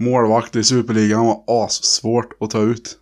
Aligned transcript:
Målvakt 0.00 0.56
i 0.56 0.64
Superligan 0.64 1.26
var 1.26 1.64
assvårt 1.64 2.42
att 2.42 2.50
ta 2.50 2.58
ut. 2.60 2.98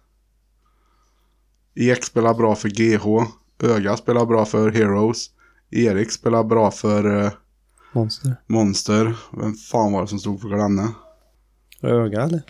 Ek 1.74 2.04
spelar 2.04 2.34
bra 2.34 2.54
för 2.54 2.68
GH. 2.68 3.30
Öga 3.62 3.96
spelar 3.96 4.26
bra 4.26 4.44
för 4.44 4.71
Heroes. 4.71 5.26
Erik 5.71 6.11
spelar 6.13 6.45
bra 6.45 6.71
för 6.71 7.25
eh, 7.25 7.31
Monster. 7.92 8.37
Monster. 8.46 9.14
Vem 9.32 9.55
fan 9.55 9.93
var 9.93 10.03
det 10.03 10.09
som 10.09 10.19
stod 10.19 10.41
för 10.41 10.48
Glenne? 10.48 10.89
Öga 11.82 12.23
eller? 12.23 12.43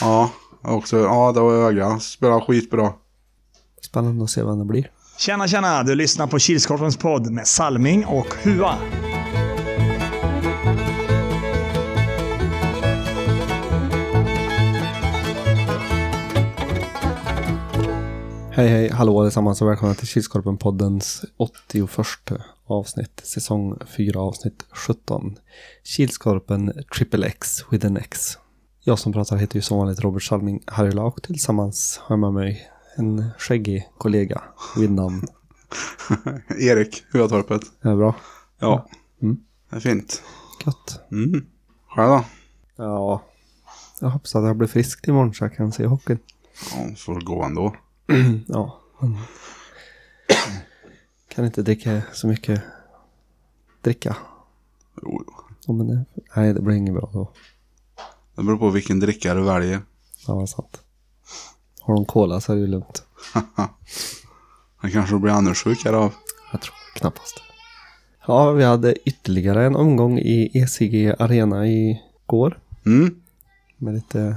Ja, 0.00 0.30
också, 0.62 0.98
ja 0.98 1.32
det 1.32 1.40
var 1.40 1.52
Öga. 1.52 1.98
Spelar 1.98 2.40
skitbra. 2.40 2.92
Spännande 3.82 4.24
att 4.24 4.30
se 4.30 4.44
vem 4.44 4.58
det 4.58 4.64
blir. 4.64 4.90
Tjena, 5.18 5.48
tjena! 5.48 5.82
Du 5.82 5.94
lyssnar 5.94 6.26
på 6.26 6.38
Kilskorpens 6.38 6.96
podd 6.96 7.30
med 7.30 7.46
Salming 7.46 8.04
och 8.04 8.34
Hua. 8.42 8.74
Hej 18.60 18.68
hej, 18.68 18.90
hallå 18.90 19.20
allesammans 19.20 19.62
och 19.62 19.68
välkomna 19.68 19.94
till 19.94 20.06
Kilskorpen-poddens 20.06 21.24
81 21.36 22.32
avsnitt, 22.66 23.20
säsong 23.24 23.78
4 23.96 24.20
avsnitt 24.20 24.66
17. 24.70 25.38
Kilskorpen 25.84 26.72
Triple 26.96 27.26
X 27.26 27.64
with 27.70 27.86
an 27.86 27.96
X. 27.96 28.38
Jag 28.80 28.98
som 28.98 29.12
pratar 29.12 29.36
heter 29.36 29.56
ju 29.56 29.62
som 29.62 29.78
vanligt 29.78 30.00
Robert 30.00 30.22
Salming 30.22 30.62
Harjula 30.66 31.02
och 31.02 31.22
tillsammans 31.22 32.00
har 32.02 32.12
jag 32.12 32.20
med 32.20 32.32
mig 32.32 32.70
en 32.96 33.30
skäggig 33.38 33.88
kollega 33.98 34.42
vid 34.76 34.90
namn. 34.90 35.26
Erik, 36.58 37.04
Huatorpet. 37.12 37.62
Är 37.80 37.90
det 37.90 37.96
bra? 37.96 38.14
Ja. 38.58 38.88
Mm. 39.22 39.40
Det 39.70 39.76
är 39.76 39.80
fint. 39.80 40.22
Gött. 40.66 41.00
Mm. 41.12 41.46
Själv 41.88 42.08
då? 42.08 42.24
Ja, 42.76 43.22
jag 44.00 44.08
hoppas 44.08 44.34
att 44.34 44.44
jag 44.44 44.56
blir 44.56 44.68
frisk 44.68 45.08
imorgon 45.08 45.34
så 45.34 45.44
jag 45.44 45.54
kan 45.54 45.72
se 45.72 45.86
hockeyn. 45.86 46.18
Ja, 46.72 46.94
får 46.96 47.20
gå 47.20 47.44
ändå. 47.44 47.74
Ja. 48.46 48.80
Kan 51.28 51.44
inte 51.44 51.62
dricka 51.62 52.02
så 52.12 52.26
mycket 52.26 52.62
dricka. 53.82 54.16
Jo, 55.02 55.24
Ja, 55.66 55.72
men 55.72 55.86
det, 55.88 56.04
nej, 56.36 56.54
det 56.54 56.60
blir 56.60 56.76
inget 56.76 56.94
bra 56.94 57.10
då. 57.12 57.28
Det 58.34 58.42
beror 58.42 58.56
på 58.58 58.70
vilken 58.70 59.00
dricka 59.00 59.34
du 59.34 59.42
väljer. 59.42 59.80
Ja, 60.26 60.34
vad 60.34 60.48
sant. 60.48 60.82
Har 61.80 61.94
de 61.94 62.04
cola 62.04 62.40
så 62.40 62.52
är 62.52 62.56
det 62.56 62.60
ju 62.60 62.66
lugnt. 62.66 63.02
Den 64.82 64.90
kanske 64.90 65.18
blir 65.18 65.32
andersjuk 65.32 65.86
av. 65.86 66.14
Jag 66.52 66.60
tror 66.60 66.74
knappast. 66.94 67.42
Ja, 68.26 68.52
vi 68.52 68.64
hade 68.64 69.08
ytterligare 69.08 69.66
en 69.66 69.76
omgång 69.76 70.18
i 70.18 70.50
ECG 70.54 71.14
Arena 71.18 71.66
igår. 71.66 72.58
Mm. 72.86 73.20
Med 73.76 73.94
lite... 73.94 74.36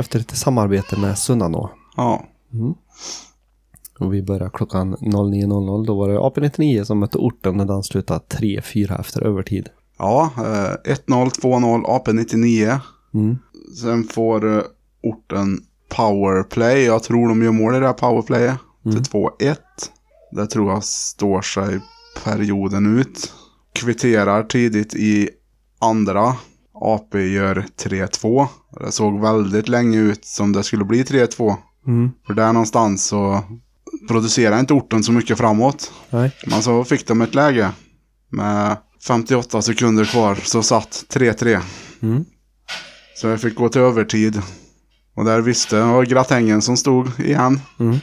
Efter 0.00 0.18
lite 0.18 0.36
samarbete 0.36 0.98
med 0.98 1.18
Sunnanå. 1.18 1.70
Ja. 1.96 2.24
Och 3.98 4.14
vi 4.14 4.22
började 4.22 4.50
klockan 4.54 4.96
09.00. 4.96 5.86
Då 5.86 5.94
var 5.94 6.08
det 6.08 6.18
AP99 6.18 6.84
som 6.84 6.98
mötte 6.98 7.18
orten 7.18 7.56
när 7.56 7.64
den 7.64 7.82
slutade 7.82 8.20
3-4 8.28 9.00
efter 9.00 9.22
övertid. 9.22 9.68
Ja, 9.98 10.30
eh, 10.36 10.92
1-0, 10.94 11.30
2-0, 11.30 11.84
AP99. 11.84 12.78
Mm. 13.14 13.38
Sen 13.80 14.04
får 14.04 14.56
eh, 14.56 14.62
orten 15.02 15.64
powerplay. 15.88 16.84
Jag 16.84 17.02
tror 17.02 17.28
de 17.28 17.42
gör 17.42 17.52
mål 17.52 17.74
i 17.74 17.80
det 17.80 17.86
här 17.86 17.92
powerplayet. 17.92 18.56
Till 18.82 19.02
2-1. 19.02 19.56
Det 20.32 20.46
tror 20.46 20.70
jag 20.70 20.84
står 20.84 21.42
sig 21.42 21.80
perioden 22.24 22.98
ut. 22.98 23.32
Kvitterar 23.72 24.42
tidigt 24.42 24.94
i 24.94 25.30
andra. 25.78 26.36
AP 26.80 27.18
gör 27.18 27.66
3-2. 27.82 28.48
Det 28.80 28.92
såg 28.92 29.20
väldigt 29.20 29.68
länge 29.68 29.98
ut 29.98 30.24
som 30.24 30.52
det 30.52 30.62
skulle 30.62 30.84
bli 30.84 31.02
3-2. 31.02 31.56
Mm. 31.86 32.10
För 32.26 32.34
där 32.34 32.52
någonstans 32.52 33.06
så 33.06 33.44
producerar 34.08 34.60
inte 34.60 34.74
orten 34.74 35.04
så 35.04 35.12
mycket 35.12 35.38
framåt. 35.38 35.92
Nej. 36.10 36.36
Men 36.46 36.62
så 36.62 36.84
fick 36.84 37.06
de 37.06 37.20
ett 37.20 37.34
läge. 37.34 37.72
Med 38.30 38.76
58 39.06 39.62
sekunder 39.62 40.04
kvar 40.04 40.34
så 40.34 40.62
satt 40.62 41.04
3-3. 41.08 41.60
Mm. 42.02 42.24
Så 43.16 43.26
jag 43.26 43.40
fick 43.40 43.54
gå 43.54 43.68
till 43.68 43.80
övertid. 43.80 44.42
Och 45.14 45.24
där 45.24 45.40
visste 45.40 45.76
det 45.76 45.84
var 45.84 46.04
gratängen 46.04 46.62
som 46.62 46.76
stod 46.76 47.20
igen. 47.20 47.60
Mm. 47.80 47.98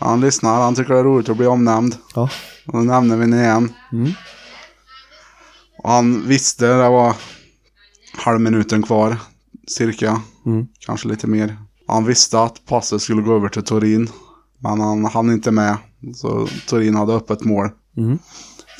Han 0.00 0.20
lyssnar, 0.20 0.62
han 0.62 0.74
tycker 0.74 0.94
det 0.94 1.00
är 1.00 1.04
roligt 1.04 1.28
att 1.28 1.36
bli 1.36 1.46
omnämnd. 1.46 1.94
Ja. 2.14 2.30
Och 2.66 2.72
då 2.72 2.78
nämner 2.78 3.16
vi 3.16 3.24
den 3.24 3.40
igen. 3.40 3.72
Mm. 3.92 4.12
Och 5.78 5.90
han 5.90 6.28
visste, 6.28 6.66
det 6.66 6.88
var 6.88 7.14
halv 8.12 8.40
minuten 8.40 8.82
kvar. 8.82 9.16
Cirka. 9.66 10.22
Mm. 10.46 10.66
Kanske 10.86 11.08
lite 11.08 11.26
mer. 11.26 11.56
Han 11.86 12.04
visste 12.04 12.42
att 12.42 12.66
passet 12.66 13.02
skulle 13.02 13.22
gå 13.22 13.34
över 13.34 13.48
till 13.48 13.62
Torin. 13.62 14.08
Men 14.58 14.80
han 14.80 15.04
hann 15.04 15.32
inte 15.32 15.50
med. 15.50 15.76
Så 16.14 16.48
Torin 16.68 16.94
hade 16.94 17.14
öppet 17.14 17.44
mål. 17.44 17.68
Mm. 17.96 18.18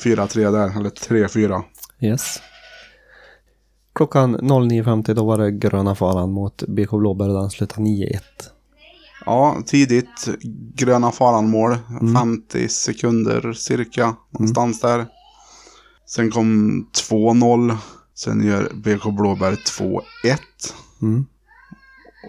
4-3 0.03 0.51
där, 0.51 0.77
eller 0.77 0.89
3-4. 0.89 1.63
Yes. 2.01 2.39
Klockan 3.95 4.37
09.50 4.37 5.13
då 5.13 5.25
var 5.25 5.37
det 5.37 5.51
gröna 5.51 5.95
faran 5.95 6.31
mot 6.31 6.63
BK 6.67 6.91
Blåbär 6.91 7.29
och 7.29 7.41
den 7.41 7.49
slutade 7.49 7.81
9-1. 7.81 8.19
Ja, 9.25 9.57
tidigt. 9.65 10.29
Gröna 10.75 11.11
faran-mål. 11.11 11.77
50 12.15 12.67
sekunder 12.67 13.53
cirka. 13.53 14.15
Någonstans 14.29 14.79
där. 14.79 15.05
Sen 16.05 16.31
kom 16.31 16.87
2-0. 17.09 17.77
Sen 18.23 18.43
gör 18.43 18.71
BK 18.73 19.11
Blåbär 19.11 19.51
2-1. 19.51 20.01
Mm. 21.01 21.25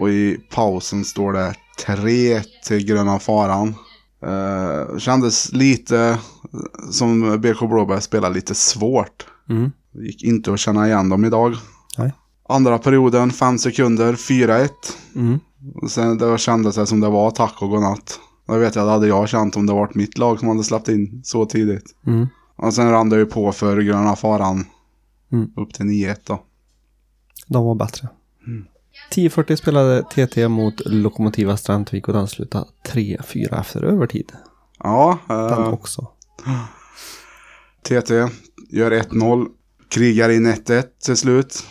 Och 0.00 0.10
i 0.10 0.36
pausen 0.50 1.04
står 1.04 1.32
det 1.32 1.54
3 1.86 2.42
till 2.64 2.86
gröna 2.86 3.18
faran. 3.18 3.74
Eh, 4.26 4.98
kändes 4.98 5.52
lite 5.52 6.18
som 6.90 7.40
BK 7.40 7.60
Blåbär 7.60 8.00
spelade 8.00 8.34
lite 8.34 8.54
svårt. 8.54 9.26
Mm. 9.48 9.70
Gick 9.94 10.22
inte 10.24 10.52
att 10.52 10.60
känna 10.60 10.86
igen 10.86 11.08
dem 11.08 11.24
idag. 11.24 11.56
Nej. 11.98 12.12
Andra 12.48 12.78
perioden, 12.78 13.30
5 13.30 13.58
sekunder, 13.58 14.12
4-1. 14.12 14.68
Mm. 15.14 15.40
Sen 15.88 16.18
det 16.18 16.38
kändes 16.38 16.74
det 16.76 16.86
som 16.86 17.00
det 17.00 17.08
var 17.08 17.30
tack 17.30 17.62
och 17.62 17.70
godnatt. 17.70 18.20
Jag 18.46 18.58
vet 18.58 18.74
jag, 18.74 18.86
det 18.86 18.90
hade 18.90 19.08
jag 19.08 19.28
känt 19.28 19.56
om 19.56 19.66
det 19.66 19.72
varit 19.72 19.94
mitt 19.94 20.18
lag 20.18 20.38
som 20.38 20.48
hade 20.48 20.64
släppt 20.64 20.88
in 20.88 21.20
så 21.24 21.46
tidigt. 21.46 21.94
Mm. 22.06 22.26
Och 22.56 22.74
sen 22.74 22.90
rann 22.90 23.08
det 23.08 23.16
ju 23.16 23.26
på 23.26 23.52
för 23.52 23.80
gröna 23.80 24.16
faran. 24.16 24.64
Mm. 25.32 25.50
Upp 25.56 25.74
till 25.74 25.86
9-1 25.86 26.16
då. 26.24 26.42
De 27.46 27.64
var 27.64 27.74
bättre. 27.74 28.08
10.40 29.12 29.56
spelade 29.56 30.02
TT 30.02 30.48
mot 30.48 30.74
Lokomotiva 30.86 31.56
Strandvik 31.56 32.08
och 32.08 32.14
den 32.14 32.28
slutade 32.28 32.66
3-4 32.88 33.60
efter 33.60 33.82
övertid. 33.84 34.32
Ja, 34.78 35.18
Den 35.28 35.48
eh, 35.62 35.72
också. 35.72 36.08
TT 37.82 38.14
gör 38.70 38.90
1-0. 38.90 39.46
Krigar 39.88 40.28
in 40.28 40.46
1-1 40.46 40.84
till 41.04 41.16
slut. 41.16 41.64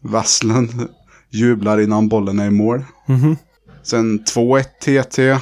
Vasslund 0.00 0.88
jublar 1.30 1.80
innan 1.80 2.08
bollen 2.08 2.38
är 2.38 2.46
i 2.46 2.50
mål. 2.50 2.84
Mhm. 3.06 3.36
Sen 3.82 4.20
2-1 4.24 4.64
TT. 4.80 5.38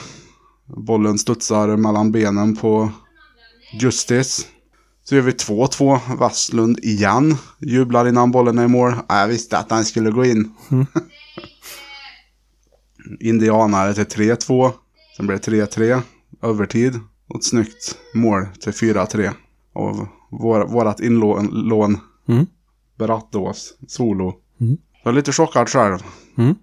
Bollen 0.67 1.19
studsar 1.19 1.77
mellan 1.77 2.13
benen 2.13 2.57
på 2.57 2.91
Justice. 3.81 4.43
Så 5.09 5.15
gör 5.15 5.23
vi 5.23 5.33
2-2. 5.33 6.17
Vasslund 6.17 6.79
igen. 6.79 7.37
Jublar 7.59 8.09
innan 8.09 8.31
bollen 8.31 8.59
är 8.59 8.65
i 8.65 8.69
mål. 8.69 8.95
Ja, 9.09 9.21
Jag 9.21 9.29
visste 9.29 9.59
att 9.59 9.71
han 9.71 9.85
skulle 9.85 10.11
gå 10.11 10.25
in. 10.25 10.55
Indianare 13.21 13.95
till 13.95 14.05
3-2. 14.05 14.73
Sen 15.17 15.27
blir 15.27 15.39
det 15.39 15.77
3-3. 15.77 16.01
Övertid. 16.43 17.01
Och 17.29 17.37
ett 17.37 17.45
snyggt 17.45 17.99
mål 18.15 18.47
till 18.61 18.73
4-3. 18.73 19.31
Av 19.73 20.09
vår, 20.31 20.67
vårat 20.67 21.01
inlån. 21.01 21.51
Lån. 21.53 21.99
Mm. 22.29 22.47
Brattås. 22.99 23.75
Solo. 23.87 24.35
Mm. 24.61 24.77
Jag 25.05 25.11
är 25.11 25.15
lite 25.15 25.33
chockad 25.33 25.69
själv. 25.69 25.99
Mm. 26.39 26.55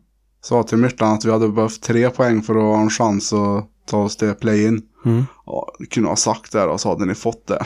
Sa 0.41 0.63
till 0.63 0.77
Myrtan 0.77 1.13
att 1.13 1.25
vi 1.25 1.31
hade 1.31 1.49
behövt 1.49 1.81
tre 1.81 2.09
poäng 2.09 2.41
för 2.41 2.55
att 2.55 2.61
ha 2.61 2.81
en 2.81 2.89
chans 2.89 3.33
att 3.33 3.69
ta 3.85 4.03
oss 4.03 4.17
till 4.17 4.33
play-in. 4.33 4.81
Mm. 5.05 5.25
Ja, 5.45 5.71
kunde 5.89 6.09
ha 6.09 6.15
sagt 6.15 6.51
det 6.51 6.63
och 6.63 6.81
så 6.81 6.89
hade 6.89 7.05
ni 7.05 7.15
fått 7.15 7.47
det. 7.47 7.65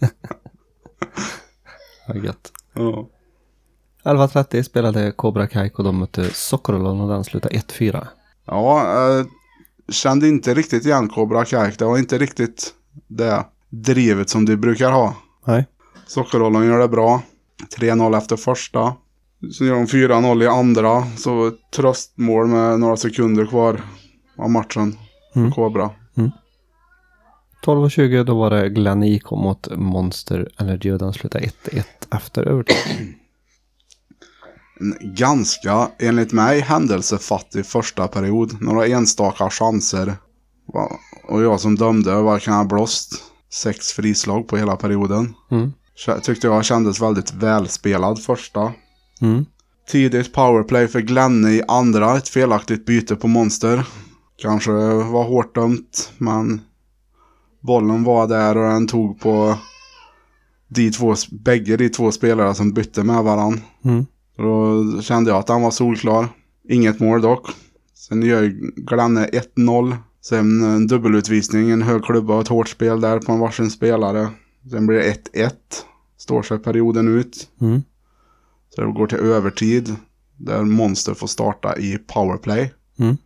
Ja, 2.06 2.14
gött. 2.14 2.52
Ja. 2.74 3.08
11.30 4.04 4.62
spelade 4.62 5.12
Cobra 5.12 5.46
Kaik 5.46 5.78
och 5.78 5.84
de 5.84 5.98
mötte 5.98 6.30
Sockerollon 6.34 7.00
och 7.00 7.08
den 7.08 7.24
slutade 7.24 7.54
1-4. 7.54 8.06
Ja, 8.46 8.98
jag 8.98 9.26
kände 9.94 10.28
inte 10.28 10.54
riktigt 10.54 10.84
igen 10.84 11.08
Cobra 11.08 11.44
Kaik. 11.44 11.78
Det 11.78 11.84
var 11.84 11.98
inte 11.98 12.18
riktigt 12.18 12.74
det 13.08 13.44
drivet 13.70 14.30
som 14.30 14.44
du 14.44 14.56
brukar 14.56 14.90
ha. 14.90 15.14
Nej. 15.46 15.66
Sockerrollen 16.06 16.66
gör 16.66 16.78
det 16.78 16.88
bra. 16.88 17.22
3-0 17.78 18.18
efter 18.18 18.36
första. 18.36 18.94
Sen 19.58 19.66
gör 19.66 19.74
de 19.74 19.86
4-0 19.86 20.42
i 20.42 20.46
andra. 20.46 21.06
Så 21.16 21.52
tröstmål 21.76 22.46
med 22.46 22.80
några 22.80 22.96
sekunder 22.96 23.46
kvar 23.46 23.80
av 24.36 24.50
matchen. 24.50 24.98
Mm. 25.36 25.52
Cobra. 25.52 25.90
12.20 27.64 28.24
då 28.24 28.34
var 28.34 28.50
det 28.50 28.68
Glenn 28.68 29.02
IK 29.02 29.30
mot 29.30 29.68
Monster 29.76 30.48
Energy 30.58 30.90
och 30.90 30.98
den 30.98 31.12
slutade 31.12 31.44
1-1 31.44 31.84
efter 32.10 32.42
övertid. 32.42 32.76
en 34.80 34.96
ganska, 35.14 35.88
enligt 35.98 36.32
mig, 36.32 36.60
händelsefattig 36.60 37.66
första 37.66 38.08
period. 38.08 38.62
Några 38.62 38.86
enstaka 38.86 39.50
chanser. 39.50 40.16
Och 41.28 41.42
jag 41.42 41.60
som 41.60 41.76
dömde, 41.76 42.14
vad 42.14 42.42
kan 42.42 42.54
jag 42.54 42.58
ha 42.58 42.68
blåst? 42.68 43.22
Sex 43.52 43.92
frislag 43.92 44.48
på 44.48 44.56
hela 44.56 44.76
perioden. 44.76 45.34
Mm. 45.50 45.72
Tyckte 46.22 46.46
jag 46.46 46.64
kändes 46.64 47.00
väldigt 47.00 47.34
välspelad 47.34 48.22
första. 48.22 48.72
Mm. 49.20 49.44
Tidigt 49.88 50.32
powerplay 50.32 50.88
för 50.88 51.00
Glenne 51.00 51.50
i 51.50 51.62
andra, 51.68 52.16
ett 52.16 52.28
felaktigt 52.28 52.86
byte 52.86 53.16
på 53.16 53.28
Monster. 53.28 53.86
Kanske 54.42 54.72
var 54.72 55.24
hårt 55.24 55.54
dömt, 55.54 56.12
men 56.18 56.60
bollen 57.66 58.04
var 58.04 58.26
där 58.26 58.56
och 58.56 58.72
den 58.72 58.86
tog 58.86 59.20
på 59.20 59.58
de 60.68 60.90
två, 60.90 61.14
bägge 61.30 61.76
de 61.76 61.88
två 61.88 62.12
spelare 62.12 62.54
som 62.54 62.72
bytte 62.72 63.02
med 63.04 63.24
varandra. 63.24 63.60
Mm. 63.84 64.06
Då 64.36 65.02
kände 65.02 65.30
jag 65.30 65.38
att 65.38 65.48
han 65.48 65.62
var 65.62 65.70
solklar. 65.70 66.28
Inget 66.68 67.00
mål 67.00 67.20
dock. 67.20 67.48
Sen 67.94 68.22
gör 68.22 68.42
Glenne 68.76 69.26
1-0. 69.56 69.96
Sen 70.20 70.62
en 70.62 70.86
dubbelutvisning, 70.86 71.70
en 71.70 71.82
hög 71.82 72.04
klubba 72.04 72.34
och 72.34 72.40
ett 72.40 72.48
hårt 72.48 72.68
spel 72.68 73.00
där 73.00 73.18
på 73.18 73.32
en 73.32 73.38
varsin 73.38 73.70
spelare. 73.70 74.28
Sen 74.70 74.86
blir 74.86 74.98
det 74.98 75.30
1-1. 75.34 75.50
Står 76.16 76.42
sig 76.42 76.58
perioden 76.58 77.08
ut. 77.18 77.48
Mm. 77.60 77.82
Så 78.68 78.80
det 78.80 78.92
går 78.92 79.06
till 79.06 79.18
övertid. 79.18 79.96
Där 80.36 80.62
Monster 80.64 81.14
får 81.14 81.26
starta 81.26 81.78
i 81.78 81.98
powerplay. 81.98 82.72
Mm. 82.98 83.16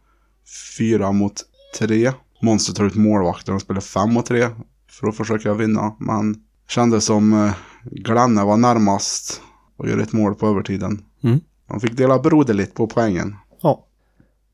Fyra 0.79 1.12
mot 1.12 1.44
tre. 1.79 2.12
Monster 2.40 2.73
tar 2.73 2.85
ut 2.85 2.94
målvakten 2.94 3.55
och 3.55 3.61
spelar 3.61 3.81
fem 3.81 4.12
mot 4.12 4.26
tre. 4.26 4.49
För 4.90 5.08
att 5.08 5.17
försöka 5.17 5.55
vinna. 5.55 5.96
Men 5.99 6.37
kändes 6.69 7.05
som 7.05 7.32
eh, 7.32 7.52
Glenne 7.85 8.44
var 8.44 8.56
närmast. 8.56 9.43
Och 9.76 9.88
gör 9.88 9.99
ett 9.99 10.12
mål 10.12 10.35
på 10.35 10.46
övertiden. 10.46 11.05
Mm. 11.23 11.40
De 11.69 11.81
fick 11.81 11.96
dela 11.96 12.19
broderligt 12.19 12.75
på 12.75 12.87
poängen. 12.87 13.37
Ja. 13.61 13.85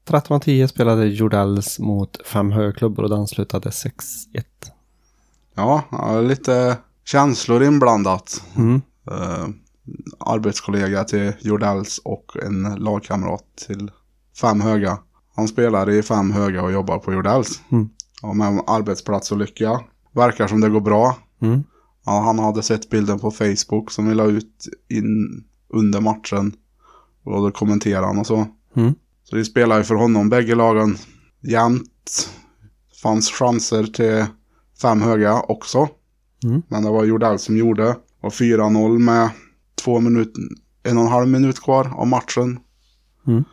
13.10 0.07 0.67
spelade 0.67 1.07
Jordells 1.07 1.79
mot 1.79 2.27
fem 2.27 2.51
högerklubbor 2.51 3.03
och 3.03 3.11
den 3.11 3.27
slutade 3.27 3.71
6-1. 3.71 3.93
Ja, 5.55 5.85
lite 6.21 6.77
känslor 7.05 7.63
inblandat. 7.63 8.43
Mm. 8.57 8.83
Eh, 9.11 9.49
arbetskollega 10.19 11.05
till 11.05 11.33
Jordells 11.41 12.01
och 12.05 12.37
en 12.43 12.63
lagkamrat 12.63 13.45
till 13.67 13.91
Fem 14.41 14.61
Höga. 14.61 14.99
Han 15.37 15.49
spelar 15.49 15.91
i 15.91 16.03
Fem 16.03 16.31
Höga 16.31 16.63
och 16.63 16.73
jobbar 16.73 16.99
på 16.99 17.13
Jordells. 17.13 17.61
Mm. 17.69 17.89
Ja, 18.23 18.33
med 18.33 18.63
arbetsplatsolycka. 18.67 19.81
Verkar 20.13 20.47
som 20.47 20.61
det 20.61 20.69
går 20.69 20.81
bra. 20.81 21.17
Mm. 21.43 21.63
Ja, 22.05 22.21
han 22.21 22.39
hade 22.39 22.63
sett 22.63 22.91
bilden 22.91 23.19
på 23.19 23.31
Facebook 23.31 23.91
som 23.91 24.09
vi 24.09 24.15
la 24.15 24.25
ut 24.25 24.69
in 24.89 25.45
under 25.69 26.01
matchen. 26.01 26.53
Och 27.25 27.43
då 27.43 27.51
kommenterade 27.51 28.07
han 28.07 28.19
och 28.19 28.27
så. 28.27 28.47
Mm. 28.77 28.95
Så 29.25 29.37
vi 29.37 29.45
spelar 29.45 29.79
ju 29.79 29.85
för 29.85 29.95
honom 29.95 30.29
bägge 30.29 30.55
lagen 30.55 30.97
jämnt. 31.41 32.31
Fanns 33.03 33.31
chanser 33.31 33.85
till 33.85 34.27
fem 34.83 35.03
höga 35.03 35.41
också. 35.41 35.89
Mm. 36.45 36.63
Men 36.69 36.85
det 36.85 36.91
var 36.91 37.05
Jordell 37.05 37.39
som 37.39 37.57
gjorde. 37.57 37.97
Och 38.21 38.33
4-0 38.33 38.99
med 38.99 39.31
två 39.85 40.01
minuter, 40.01 40.43
en 40.83 40.99
och 40.99 41.05
en 41.05 41.11
halv 41.11 41.29
minut 41.29 41.61
kvar 41.61 41.93
av 41.97 42.07
matchen. 42.07 42.59
Mm. 43.27 43.45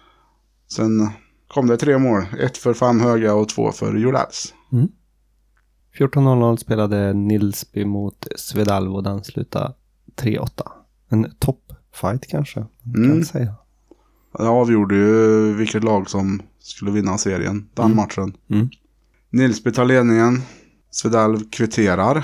Sen 0.76 1.10
kom 1.54 1.68
det 1.68 1.78
tre 1.78 1.98
mål. 1.98 2.24
Ett 2.40 2.58
för 2.58 2.74
fem 2.74 3.00
höga 3.00 3.34
och 3.34 3.50
två 3.50 3.72
för 3.72 3.96
Jordells. 3.98 4.54
14.00 5.98 6.58
spelade 6.58 7.14
Nilsby 7.14 7.86
mot 7.86 8.28
Svedalv 8.36 8.96
och 8.96 9.04
den 9.04 9.24
slutade 9.24 9.74
3-8. 10.16 10.48
En 11.10 11.32
toppfight 11.40 12.28
kanske, 12.28 12.60
man 12.84 12.94
kan 12.94 13.06
Mm. 13.06 13.24
säga. 13.24 13.56
Det 14.38 14.48
avgjorde 14.50 14.96
ju 14.96 15.54
vilket 15.54 15.84
lag 15.84 16.10
som 16.10 16.42
skulle 16.60 16.92
vinna 16.92 17.18
serien 17.18 17.68
den 17.74 17.86
Mm. 17.86 17.96
matchen. 17.98 18.34
Mm. 18.50 18.70
Nilsby 19.30 19.72
tar 19.72 19.86
ledningen. 19.86 20.42
Svedalv 20.92 21.50
kvitterar. 21.52 22.24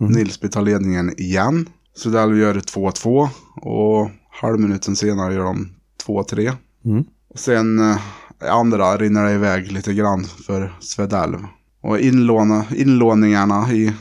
Mm. 0.00 0.12
Nilsby 0.12 0.48
tar 0.48 0.62
ledningen 0.62 1.20
igen. 1.20 1.68
Svedalv 1.96 2.38
gör 2.38 2.54
2-2 2.60 3.28
och 3.56 4.10
halvminuten 4.30 4.96
senare 4.96 5.34
gör 5.34 5.44
de 5.44 5.68
2-3. 6.06 6.52
Mm. 6.84 7.04
Sen 7.34 7.78
eh, 7.90 7.98
andra 8.40 8.96
rinner 8.96 9.24
det 9.24 9.32
iväg 9.32 9.72
lite 9.72 9.94
grann 9.94 10.24
för 10.24 10.76
Svedalv. 10.80 11.38
Och 11.80 11.98
inlåna, 11.98 12.64
inlåningarna 12.76 13.72
i 13.72 13.92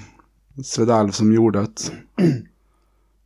Svedalv 0.63 1.11
som 1.11 1.33
gjorde 1.33 1.59
det. 1.61 1.91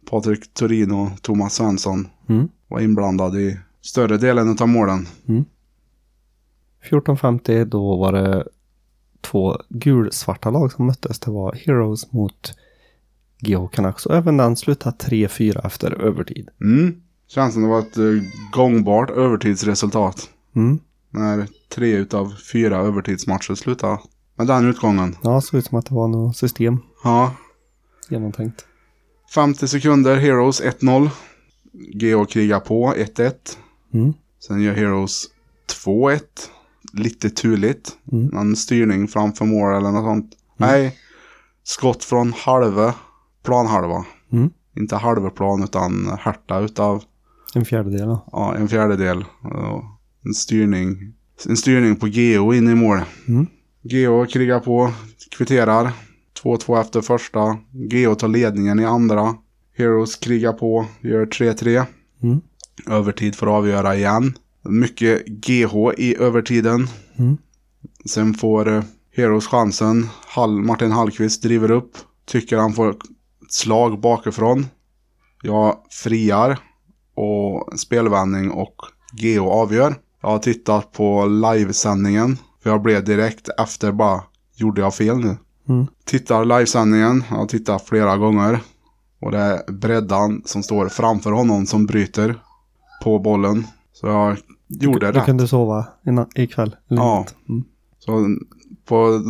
Patrik 0.09 0.53
Torino 0.53 0.93
och 1.03 1.21
Thomas 1.21 1.53
Svensson 1.53 2.07
Mm. 2.29 2.47
var 2.67 2.79
inblandade 2.79 3.41
i 3.41 3.57
större 3.81 4.17
delen 4.17 4.57
av 4.59 4.67
målen. 4.67 5.07
14.50 6.89 7.65
då 7.65 7.97
var 7.97 8.11
det 8.13 8.47
två 9.21 9.57
gulsvarta 9.69 10.49
lag 10.49 10.71
som 10.71 10.85
möttes. 10.85 11.19
Det 11.19 11.31
var 11.31 11.53
Heroes 11.53 12.11
mot 12.11 12.53
GH 13.39 13.67
Canucks 13.71 14.05
och 14.05 14.15
även 14.15 14.37
den 14.37 14.55
slutade 14.55 14.95
3-4 14.97 15.65
efter 15.65 15.91
övertid. 15.91 16.49
Mm. 16.61 17.01
Känns 17.27 17.53
som 17.53 17.63
det 17.63 17.69
var 17.69 17.79
ett 17.79 17.97
eh, 17.97 18.03
gångbart 18.51 19.09
övertidsresultat. 19.09 20.29
Mm. 20.55 20.79
När 21.17 21.47
tre 21.75 21.91
utav 21.91 22.33
fyra 22.53 22.77
övertidsmatcher 22.77 23.55
slutade 23.55 23.99
med 24.37 24.47
den 24.47 24.69
utgången. 24.69 25.15
Ja, 25.23 25.41
såg 25.41 25.57
ut 25.57 25.65
som 25.65 25.77
att 25.77 25.85
det 25.85 25.95
var 25.95 26.07
något 26.07 26.37
system 26.37 26.79
Ja. 27.03 27.33
genomtänkt. 28.09 28.65
50 29.35 29.67
sekunder, 29.67 30.15
Heroes 30.15 30.61
1-0. 30.61 31.09
GH 31.73 32.25
krigar 32.29 32.59
på 32.59 32.93
1-1. 32.97 33.33
Mm. 33.93 34.13
Sen 34.47 34.61
gör 34.61 34.73
Heroes 34.73 35.23
2-1. 35.85 36.19
Lite 36.93 37.29
turligt. 37.29 37.97
Mm. 38.11 38.25
Någon 38.25 38.55
styrning 38.55 39.07
framför 39.07 39.45
mål 39.45 39.75
eller 39.75 39.91
något 39.91 40.05
sånt. 40.05 40.31
Nej. 40.57 40.95
Skott 41.63 42.03
från 42.03 42.33
halva 42.33 42.93
planhalva. 43.43 44.05
Mm. 44.31 44.49
Inte 44.77 44.95
halva 44.95 45.29
plan 45.29 45.63
utan 45.63 46.17
härta 46.19 46.59
utav 46.59 47.03
En 47.55 47.65
fjärdedel. 47.65 48.17
ja, 48.31 48.55
en 48.55 48.67
fjärdedel. 48.67 49.25
En 50.27 50.33
styrning. 50.33 51.13
En 51.45 51.57
styrning 51.57 51.95
på 51.95 52.07
GO 52.07 52.53
in 52.53 52.69
i 52.69 52.75
mål. 52.75 52.99
Mm. 53.27 53.47
GO 53.83 54.25
krigar 54.25 54.59
på, 54.59 54.93
kvitterar. 55.37 55.91
2-2 56.43 56.81
efter 56.81 57.01
första. 57.01 57.57
GO 57.71 58.15
tar 58.15 58.27
ledningen 58.27 58.79
i 58.79 58.85
andra. 58.85 59.35
Heroes 59.77 60.15
krigar 60.15 60.53
på, 60.53 60.85
gör 61.01 61.25
3-3. 61.25 61.85
Mm. 62.23 62.41
Övertid 62.89 63.35
för 63.35 63.47
att 63.47 63.53
avgöra 63.53 63.95
igen. 63.95 64.37
Mycket 64.63 65.27
GH 65.27 65.75
i 65.97 66.15
övertiden. 66.19 66.87
Mm. 67.17 67.37
Sen 68.05 68.33
får 68.33 68.67
eh, 68.67 68.83
Heroes 69.15 69.47
chansen. 69.47 70.07
Hall, 70.27 70.61
Martin 70.61 70.91
Hallqvist 70.91 71.43
driver 71.43 71.71
upp. 71.71 71.97
Tycker 72.25 72.57
han 72.57 72.73
får 72.73 72.89
ett 72.89 73.01
slag 73.49 73.99
bakifrån. 73.99 74.65
Jag 75.41 75.77
friar. 75.89 76.59
Och 77.13 77.79
spelvändning 77.79 78.51
och 78.51 78.75
GO 79.11 79.49
avgör. 79.49 79.95
Jag 80.27 80.31
har 80.31 80.39
tittat 80.39 80.91
på 80.91 81.25
livesändningen. 81.25 82.37
För 82.63 82.69
jag 82.69 82.81
blev 82.81 83.03
direkt 83.03 83.49
efter 83.59 83.91
bara, 83.91 84.23
gjorde 84.55 84.81
jag 84.81 84.95
fel 84.95 85.17
nu? 85.17 85.37
Mm. 85.69 85.87
Tittar 86.05 86.45
livesändningen. 86.45 87.23
Jag 87.29 87.37
har 87.37 87.45
tittat 87.45 87.81
flera 87.81 88.17
gånger. 88.17 88.59
Och 89.21 89.31
det 89.31 89.37
är 89.37 89.71
breddan 89.71 90.41
som 90.45 90.63
står 90.63 90.87
framför 90.87 91.31
honom 91.31 91.65
som 91.65 91.85
bryter 91.85 92.41
på 93.03 93.19
bollen. 93.19 93.67
Så 93.93 94.07
jag 94.07 94.37
gjorde 94.67 95.11
Du 95.11 95.11
rätt. 95.19 95.25
kunde 95.25 95.47
sova 95.47 95.87
innan, 96.07 96.27
ikväll. 96.35 96.75
eller 96.89 97.01
Ja. 97.01 97.25
Mm. 97.49 97.63
Så 97.99 98.35
på, 98.87 99.21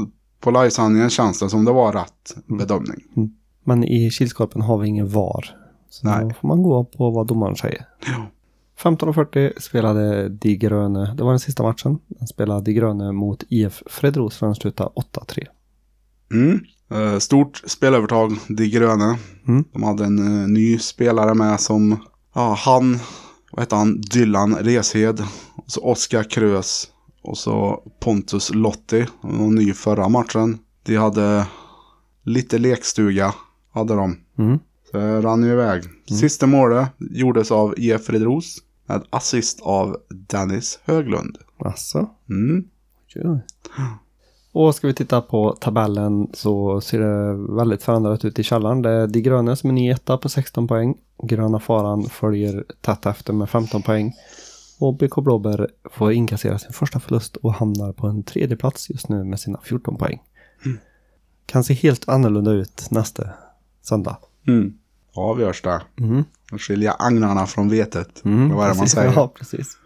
på 0.42 0.51
livesändningen 0.51 1.10
känns 1.10 1.39
det 1.39 1.50
som 1.50 1.66
det 1.66 1.72
var 1.72 1.94
rätt 1.94 2.36
bedömning. 2.46 3.04
Men 3.63 3.84
i 3.84 4.12
Kilskorpen 4.12 4.62
har 4.62 4.77
vi 4.77 4.88
ingen 4.88 5.08
VAR. 5.10 5.56
Så 5.89 6.08
Nej. 6.08 6.24
då 6.24 6.34
får 6.42 6.48
man 6.48 6.63
gå 6.63 6.84
på 6.86 7.10
vad 7.12 7.27
domaren 7.27 7.56
säger. 7.56 7.86
15.40 8.82 9.60
spelade 9.60 10.30
De 10.30 10.56
Gröne, 10.56 11.14
det 11.18 11.24
var 11.24 11.32
den 11.32 11.40
sista 11.40 11.64
matchen. 11.64 12.00
Den 12.08 12.28
spelade 12.28 12.62
De 12.62 12.74
Gröne 12.74 13.12
mot 13.12 13.44
IF 13.50 13.84
Fredros 13.86 14.38
för 14.38 14.46
den 14.46 14.56
slutade 14.56 14.90
8-3. 14.90 15.44
Mm. 16.32 16.60
Eh, 16.92 17.20
stort 17.20 17.62
spelövertag, 17.66 18.32
De 18.48 18.70
Gröne. 18.70 19.18
Mm. 19.48 19.64
De 19.74 19.84
hade 19.84 20.06
en 20.06 20.42
eh, 20.42 20.48
ny 20.48 20.80
spelare 20.80 21.34
med 21.34 21.60
som, 21.60 22.00
ja, 22.34 22.54
han, 22.60 23.00
vad 23.52 23.62
heter 23.62 23.78
han, 23.78 24.02
Dylan 24.02 24.56
Reshed. 24.56 25.24
Och 25.56 25.72
så 25.72 25.82
Oskar 25.82 26.24
Krös. 26.24 26.88
Och 27.24 27.38
så 27.38 27.84
Pontus 28.00 28.54
Lotti, 28.54 29.06
och 29.22 29.54
ny 29.54 29.74
förra 29.74 30.10
matchen. 30.10 30.58
De 30.84 30.96
hade 30.96 31.46
lite 32.24 32.58
lekstuga, 32.58 33.34
hade 33.74 33.96
de. 33.96 34.18
Mm. 34.38 34.60
Så 34.92 35.22
rann 35.22 35.44
ju 35.44 35.52
iväg. 35.52 35.84
Sista 36.20 36.48
målet 36.48 36.90
gjordes 37.00 37.52
av 37.52 37.74
IF 37.78 38.06
Fredros. 38.06 38.64
Med 38.88 39.03
assist 39.10 39.62
av 39.62 39.98
Dennis 40.10 40.79
Höglund. 40.84 41.38
Alltså. 41.58 42.10
Mm. 42.29 42.67
Oj. 43.15 43.39
Och 44.51 44.75
ska 44.75 44.88
vi 44.88 44.94
titta 44.94 45.22
på 45.22 45.58
tabellen 45.62 46.27
så 46.34 46.82
ser 46.82 47.00
det 47.00 47.34
väldigt 47.56 47.84
förändrat 47.84 48.25
ut 48.25 48.39
i 48.39 48.44
källaren. 48.44 48.82
Det 48.82 48.89
är 48.89 49.08
De 49.08 49.22
gröna 49.22 49.56
som 49.56 49.70
är 49.70 49.74
ny 49.74 49.89
etta 49.89 50.17
på 50.17 50.29
16 50.29 50.67
poäng. 50.67 50.98
Gröna 51.24 51.60
faran 51.60 52.03
följer 52.03 52.65
tätt 52.82 53.06
efter 53.06 53.34
med 53.34 53.50
15 53.50 53.82
poäng. 53.82 54.13
Och 54.79 54.98
BK 54.98 55.15
Blåbär 55.15 55.70
får 55.91 56.12
inkassera 56.12 56.60
sin 56.60 56.74
första 56.74 57.00
förlust 57.00 57.36
och 57.36 57.53
hamnar 57.53 57.94
på 57.94 58.08
en 58.08 58.24
tredje 58.24 58.58
plats 58.58 58.89
just 58.89 59.10
nu 59.10 59.24
med 59.24 59.39
sina 59.39 59.60
14 59.63 59.98
poäng. 59.98 60.24
Kan 61.46 61.63
se 61.63 61.74
helt 61.74 62.10
annorlunda 62.10 62.51
ut 62.51 62.88
nästa 62.91 63.29
söndag. 63.82 64.17
Mm. 64.48 64.77
Avgörs 65.18 65.62
det. 65.62 65.82
Mm. 66.00 66.24
Att 66.52 66.62
skilja 66.62 66.96
agnarna 67.00 67.46
från 67.46 67.70
vetet. 67.70 68.26
Mm, 68.26 68.56
Vad 68.56 68.66
är 68.66 68.72
det 68.72 68.78
man 68.78 68.88
säger? 68.88 69.14
Ja, 69.16 69.34
precis. 69.38 69.78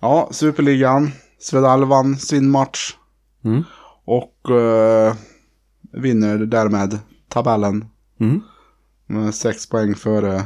Ja, 0.00 0.28
Superligan. 0.30 1.10
Svedal 1.38 1.84
vann 1.84 2.16
sin 2.16 2.50
match. 2.50 2.96
Mm. 3.44 3.64
Och 4.04 4.50
eh, 4.50 5.14
vinner 5.92 6.38
därmed 6.38 6.98
tabellen. 7.28 7.84
Mm. 8.20 8.40
Med 9.06 9.34
sex 9.34 9.68
poäng 9.68 9.94
före 9.94 10.42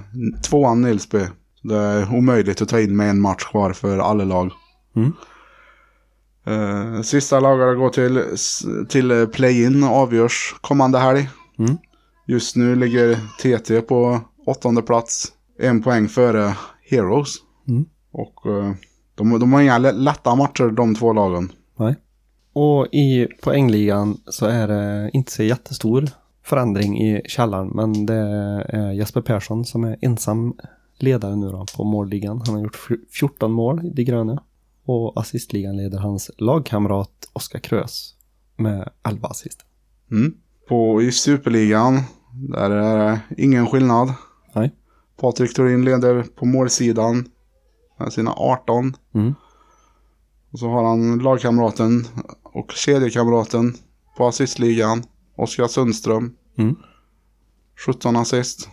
tvåan 0.49 0.83
Nilsby. 0.83 1.27
Det 1.63 1.77
är 1.77 2.15
omöjligt 2.15 2.63
att 2.63 2.69
ta 2.69 2.81
in 2.81 2.97
med 2.97 3.11
en 3.11 3.21
match 3.21 3.45
kvar 3.45 3.73
för 3.73 3.99
alla 3.99 4.25
lag. 4.25 4.53
Mm. 4.97 5.13
Eh, 6.47 7.03
sista 7.03 7.41
lagarna 7.41 7.75
går 7.75 7.91
till, 7.91 8.25
till 8.89 9.27
play-in 9.33 9.85
avgörs 9.85 10.55
kommande 10.61 10.99
helg. 10.99 11.31
Mm. 11.59 11.79
Just 12.29 12.57
nu 12.57 12.77
ligger 12.77 13.15
TT 13.43 13.81
på 13.81 14.21
åttonde 14.47 14.83
plats. 14.83 15.33
En 15.59 15.83
poäng 15.83 16.09
före 16.09 16.55
Heroes. 16.91 17.35
Mm. 17.69 17.85
Och 18.13 18.47
eh, 18.47 18.73
de, 19.15 19.39
de 19.41 19.53
har 19.53 19.61
inga 19.63 19.79
lä- 19.79 19.93
lätta 19.93 20.35
matcher 20.35 20.71
de 20.71 20.95
två 20.95 21.13
lagen. 21.13 21.53
Nej. 21.79 21.95
Och 22.53 22.87
i 22.95 23.27
poängligan 23.43 24.21
så 24.27 24.47
är 24.47 24.69
det 24.69 25.11
inte 25.13 25.33
så 25.33 25.43
jättestor 25.43 26.09
förändring 26.45 26.99
i 27.03 27.23
källaren. 27.29 27.69
Men 27.69 28.07
det 28.07 28.15
är 28.69 28.93
Jesper 28.93 29.21
Persson 29.21 29.65
som 29.65 29.85
är 29.85 29.97
ensam 30.01 30.55
ledare 30.99 31.37
nu 31.37 31.49
då 31.49 31.67
på 31.77 31.85
målligan. 31.85 32.43
Han 32.47 32.55
har 32.55 32.63
gjort 32.63 32.77
fj- 32.77 33.09
14 33.21 33.53
mål 33.53 33.87
i 33.87 33.91
de 33.91 34.05
gröna. 34.05 34.43
Och 34.85 35.21
assistligan 35.21 35.77
leder 35.77 35.99
hans 35.99 36.31
lagkamrat 36.39 37.11
Oskar 37.33 37.59
Krös 37.59 38.15
med 38.57 38.89
11 39.09 39.29
assist. 39.29 39.65
Mm. 40.11 40.35
På, 40.69 41.03
I 41.03 41.13
Superligan, 41.13 42.01
där 42.33 42.71
är 42.71 43.21
ingen 43.37 43.67
skillnad. 43.67 44.15
Nej. 44.55 44.75
Patrik 45.21 45.55
Thorin 45.55 45.85
leder 45.85 46.23
på 46.23 46.47
målsidan 46.47 47.29
med 47.99 48.13
sina 48.13 48.33
18. 48.33 48.97
Mm. 49.15 49.35
Och 50.53 50.59
så 50.59 50.69
har 50.69 50.85
han 50.85 51.19
lagkamraten 51.19 52.05
och 52.43 52.73
kedjekamraten 52.73 53.75
på 54.17 54.27
assistligan. 54.27 55.03
Oskar 55.37 55.67
Sundström. 55.67 56.35
Mm. 56.59 56.77
17 57.87 58.17
assist. 58.17 58.69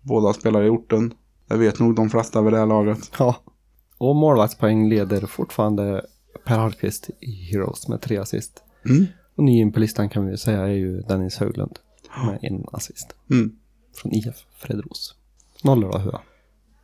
Båda 0.00 0.32
spelar 0.32 0.62
i 0.62 0.68
orten. 0.68 1.14
Det 1.48 1.56
vet 1.56 1.78
nog 1.78 1.94
de 1.94 2.10
flesta 2.10 2.42
vid 2.42 2.52
det 2.52 2.58
här 2.58 2.66
laget. 2.66 3.12
Ja. 3.18 3.36
Och 3.98 4.16
målvaktspoäng 4.16 4.88
leder 4.88 5.26
fortfarande 5.26 6.04
Per 6.44 6.58
Hallqvist 6.58 7.10
i 7.20 7.30
Heroes 7.30 7.88
med 7.88 8.00
tre 8.00 8.16
assist. 8.16 8.62
Mm. 8.88 9.06
Och 9.36 9.44
ny 9.44 9.60
in 9.60 9.72
på 9.72 9.80
listan 9.80 10.08
kan 10.08 10.26
vi 10.26 10.36
säga 10.36 10.60
är 10.60 10.74
ju 10.74 11.00
Dennis 11.00 11.38
Höglund 11.38 11.78
med 12.16 12.38
en 12.42 12.64
assist. 12.72 13.14
Mm. 13.30 13.52
Från 13.96 14.12
IF 14.12 14.44
Fredros. 14.58 15.14
Nollor 15.62 15.92
då, 15.92 15.98
hur? 15.98 16.18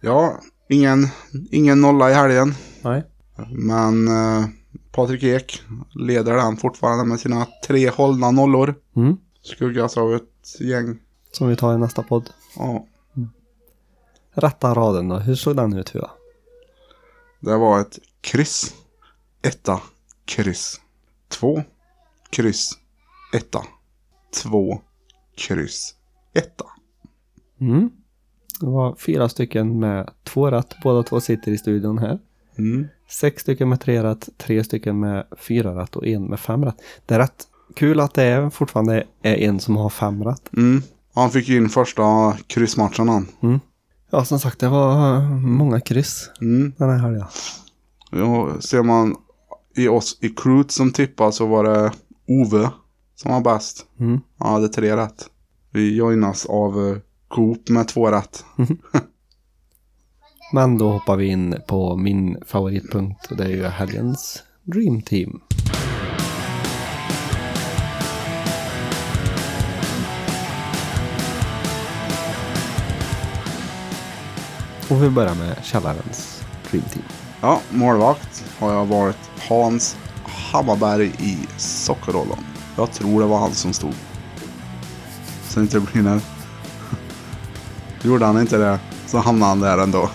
Ja, 0.01 0.41
ingen, 0.69 1.07
ingen 1.51 1.81
nolla 1.81 2.11
i 2.11 2.15
helgen. 2.15 2.55
Nej. 2.83 3.03
Men 3.51 4.09
eh, 4.09 4.47
Patrik 4.93 5.23
Ek 5.23 5.63
leder 5.95 6.35
den 6.35 6.57
fortfarande 6.57 7.05
med 7.05 7.21
sina 7.21 7.47
tre 7.67 7.89
hållna 7.91 8.31
nollor. 8.31 8.75
Mm. 8.97 9.17
Skuggas 9.43 9.97
av 9.97 10.15
ett 10.15 10.61
gäng. 10.61 10.99
Som 11.33 11.49
vi 11.49 11.57
tar 11.57 11.75
i 11.75 11.79
nästa 11.79 12.03
podd. 12.03 12.31
Ja, 12.57 12.87
Rätta 14.35 14.75
raden 14.75 15.09
då, 15.09 15.19
hur 15.19 15.35
såg 15.35 15.57
den 15.57 15.73
ut 15.73 15.95
Hua? 15.95 16.11
det 17.41 17.57
var 17.57 17.81
ett 17.81 17.99
kryss. 18.21 18.75
Etta, 19.43 19.81
kryss. 20.25 20.81
Två, 21.29 21.63
kryss. 22.31 22.71
Etta. 23.35 23.63
Två, 24.43 24.81
kryss. 25.37 25.95
Etta. 26.35 26.65
Mm. 27.61 27.91
Det 28.61 28.67
var 28.67 28.97
fyra 28.97 29.29
stycken 29.29 29.81
med 29.81 30.11
två 30.25 30.51
rätt. 30.51 30.75
Båda 30.83 31.03
två 31.03 31.21
sitter 31.21 31.53
i 31.53 31.59
studion 31.59 31.99
här. 31.99 32.19
Mm. 32.59 32.87
Sex 33.09 33.43
stycken 33.43 33.69
med 33.69 33.81
tre 33.81 34.03
rätt, 34.03 34.29
tre 34.39 34.65
stycken 34.65 35.01
med 35.01 35.27
fyra 35.39 35.83
rätt 35.83 35.97
och 35.97 36.07
en 36.07 36.25
med 36.25 36.41
fem 36.41 36.65
rätt. 36.65 36.77
Det 37.07 37.15
är 37.15 37.19
rätt 37.19 37.47
kul 37.77 38.01
att 38.01 38.15
det 38.15 38.23
är 38.23 38.51
fortfarande 38.51 39.05
är 39.23 39.35
en 39.37 39.61
som 39.61 39.77
har 39.77 39.91
fem 39.91 40.25
rätt. 40.25 40.51
Mm. 40.57 40.83
Han 41.15 41.31
fick 41.31 41.49
in 41.49 41.69
första 41.69 42.37
kryssmatchen 42.47 43.09
han. 43.09 43.29
Mm. 43.43 43.61
Ja, 44.11 44.25
som 44.25 44.39
sagt, 44.41 44.59
det 44.59 44.69
var 44.69 45.17
eh, 45.17 45.31
många 45.31 45.81
kryss 45.81 46.31
Mm. 46.41 46.73
den 46.79 46.91
här 46.91 46.99
helgen. 46.99 47.27
Ja, 48.11 48.61
ser 48.61 48.83
man 48.83 49.17
i 49.77 49.89
oss 49.89 50.19
i 50.21 50.29
crewet 50.29 50.71
som 50.71 50.93
tippade 50.93 51.33
så 51.33 51.47
var 51.47 51.65
det 51.65 51.93
Ove 52.29 52.71
som 53.23 53.33
var 53.33 53.41
bäst. 53.41 53.87
Mm. 54.01 54.21
Han 54.39 54.53
hade 54.53 54.69
tre 54.69 54.97
rätt. 54.97 55.27
Vi 55.71 55.97
joinas 55.97 56.47
av 56.47 56.89
eh, 56.89 56.97
Coop 57.29 57.69
med 57.69 57.89
två 57.89 58.11
rätt. 58.11 58.45
Men 60.53 60.79
då 60.79 60.91
hoppar 60.91 61.17
vi 61.17 61.27
in 61.27 61.57
på 61.67 61.97
min 61.97 62.37
favoritpunkt 62.47 63.31
och 63.31 63.37
det 63.37 63.45
är 63.45 63.49
ju 63.49 63.65
helgens 63.65 64.43
Dream 64.63 65.03
Team. 65.03 65.41
Och 74.91 75.03
vi 75.03 75.11
börjar 75.11 75.35
med 75.35 75.57
källarens 75.63 76.45
Dream 76.71 76.85
Team. 76.85 77.05
Ja, 77.41 77.61
målvakt 77.71 78.45
har 78.59 78.73
jag 78.73 78.87
varit 78.87 79.31
Hans 79.49 79.97
Hammarberg 80.25 81.07
i 81.07 81.39
Sockerollon. 81.57 82.52
Jag 82.77 82.93
tror 82.93 83.21
det 83.21 83.27
var 83.27 83.39
han 83.39 83.55
som 83.55 83.73
stod. 83.73 83.95
Så 85.49 85.61
inte 85.61 85.77
det 85.77 85.93
blir 85.93 86.03
när... 86.03 86.21
Gjorde 88.03 88.25
han 88.25 88.41
inte 88.41 88.59
det 88.59 88.79
så 89.07 89.19
hamnade 89.19 89.51
han 89.51 89.61
där 89.61 89.79
ändå. 89.79 90.11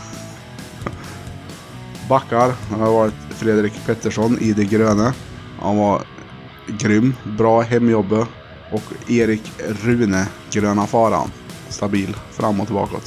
Backar 2.09 2.53
har 2.69 2.91
varit 2.91 3.13
Fredrik 3.29 3.73
Pettersson 3.85 4.39
i 4.39 4.53
det 4.53 4.65
gröna. 4.65 5.13
Han 5.61 5.77
var 5.77 6.01
grym, 6.67 7.15
bra 7.37 7.61
hemjobb 7.61 8.25
och 8.71 8.83
Erik 9.07 9.51
Rune, 9.83 10.27
gröna 10.51 10.87
faran. 10.87 11.31
Stabil 11.69 12.15
fram 12.31 12.59
och 12.59 12.67
tillbaka. 12.67 12.97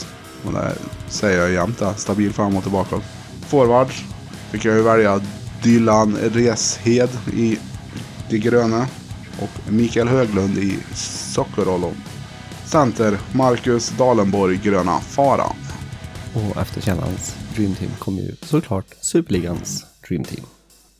Och 0.45 0.53
det 0.53 0.75
säger 1.09 1.41
jag 1.41 1.51
jämt 1.51 1.83
stabil 1.97 2.33
fram 2.33 2.57
och 2.57 2.63
tillbaka. 2.63 3.01
Forwards 3.47 4.05
fick 4.51 4.65
jag 4.65 4.77
ju 4.77 4.83
välja 4.83 5.21
Dylan 5.63 6.17
Reshed 6.17 7.11
i 7.33 7.59
det 8.31 8.39
gröna 8.39 8.87
och 9.39 9.73
Mikael 9.73 10.09
Höglund 10.09 10.59
i 10.59 10.79
Sockerollon. 11.35 11.95
Center 12.65 13.19
Marcus 13.33 13.91
Dalenborg, 13.99 14.57
gröna 14.57 15.01
faran. 15.01 15.57
Och 16.35 16.63
efter 16.63 16.81
källarens 16.81 17.37
Dream 17.57 17.75
Team 17.75 17.91
kom 17.99 18.17
ju 18.17 18.37
såklart 18.43 18.87
Superligans 19.01 19.87
Dream 20.09 20.25
Team. 20.25 20.45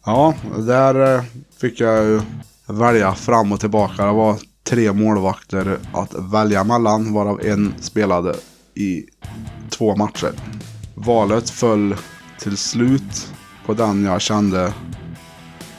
Ja, 0.05 0.35
där 0.59 1.15
eh, 1.17 1.25
fick 1.61 1.81
jag 1.81 2.05
ju 2.05 2.21
välja 2.67 3.15
fram 3.15 3.53
och 3.53 3.61
tillbaka. 3.61 4.07
Det 4.07 4.13
var 4.13 4.37
tre 4.65 4.93
målvakter 4.93 5.79
att 5.93 6.15
välja 6.15 6.65
mellan, 6.65 7.13
varav 7.13 7.41
en 7.45 7.75
spelade 7.81 8.35
i 8.75 9.05
två 9.71 9.97
matcher. 9.97 10.33
Valet 10.95 11.51
föll 11.51 11.97
till 12.41 12.57
slut 12.57 13.33
på 13.67 13.75
den 13.75 14.05
jag 14.05 14.21
kände 14.21 14.73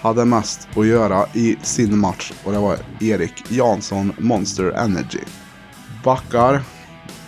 hade 0.01 0.25
mest 0.25 0.67
att 0.75 0.85
göra 0.85 1.25
i 1.33 1.57
sin 1.61 1.97
match 1.97 2.31
och 2.43 2.51
det 2.51 2.59
var 2.59 2.77
Erik 2.99 3.51
Jansson 3.51 4.13
Monster 4.17 4.71
Energy. 4.71 5.19
Backar 6.03 6.61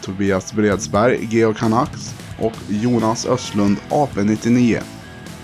Tobias 0.01 0.53
Bredsberg, 0.53 1.27
Geo 1.31 1.53
Canucks 1.53 2.15
och 2.39 2.53
Jonas 2.69 3.25
Östlund 3.25 3.77
AP99. 3.89 4.81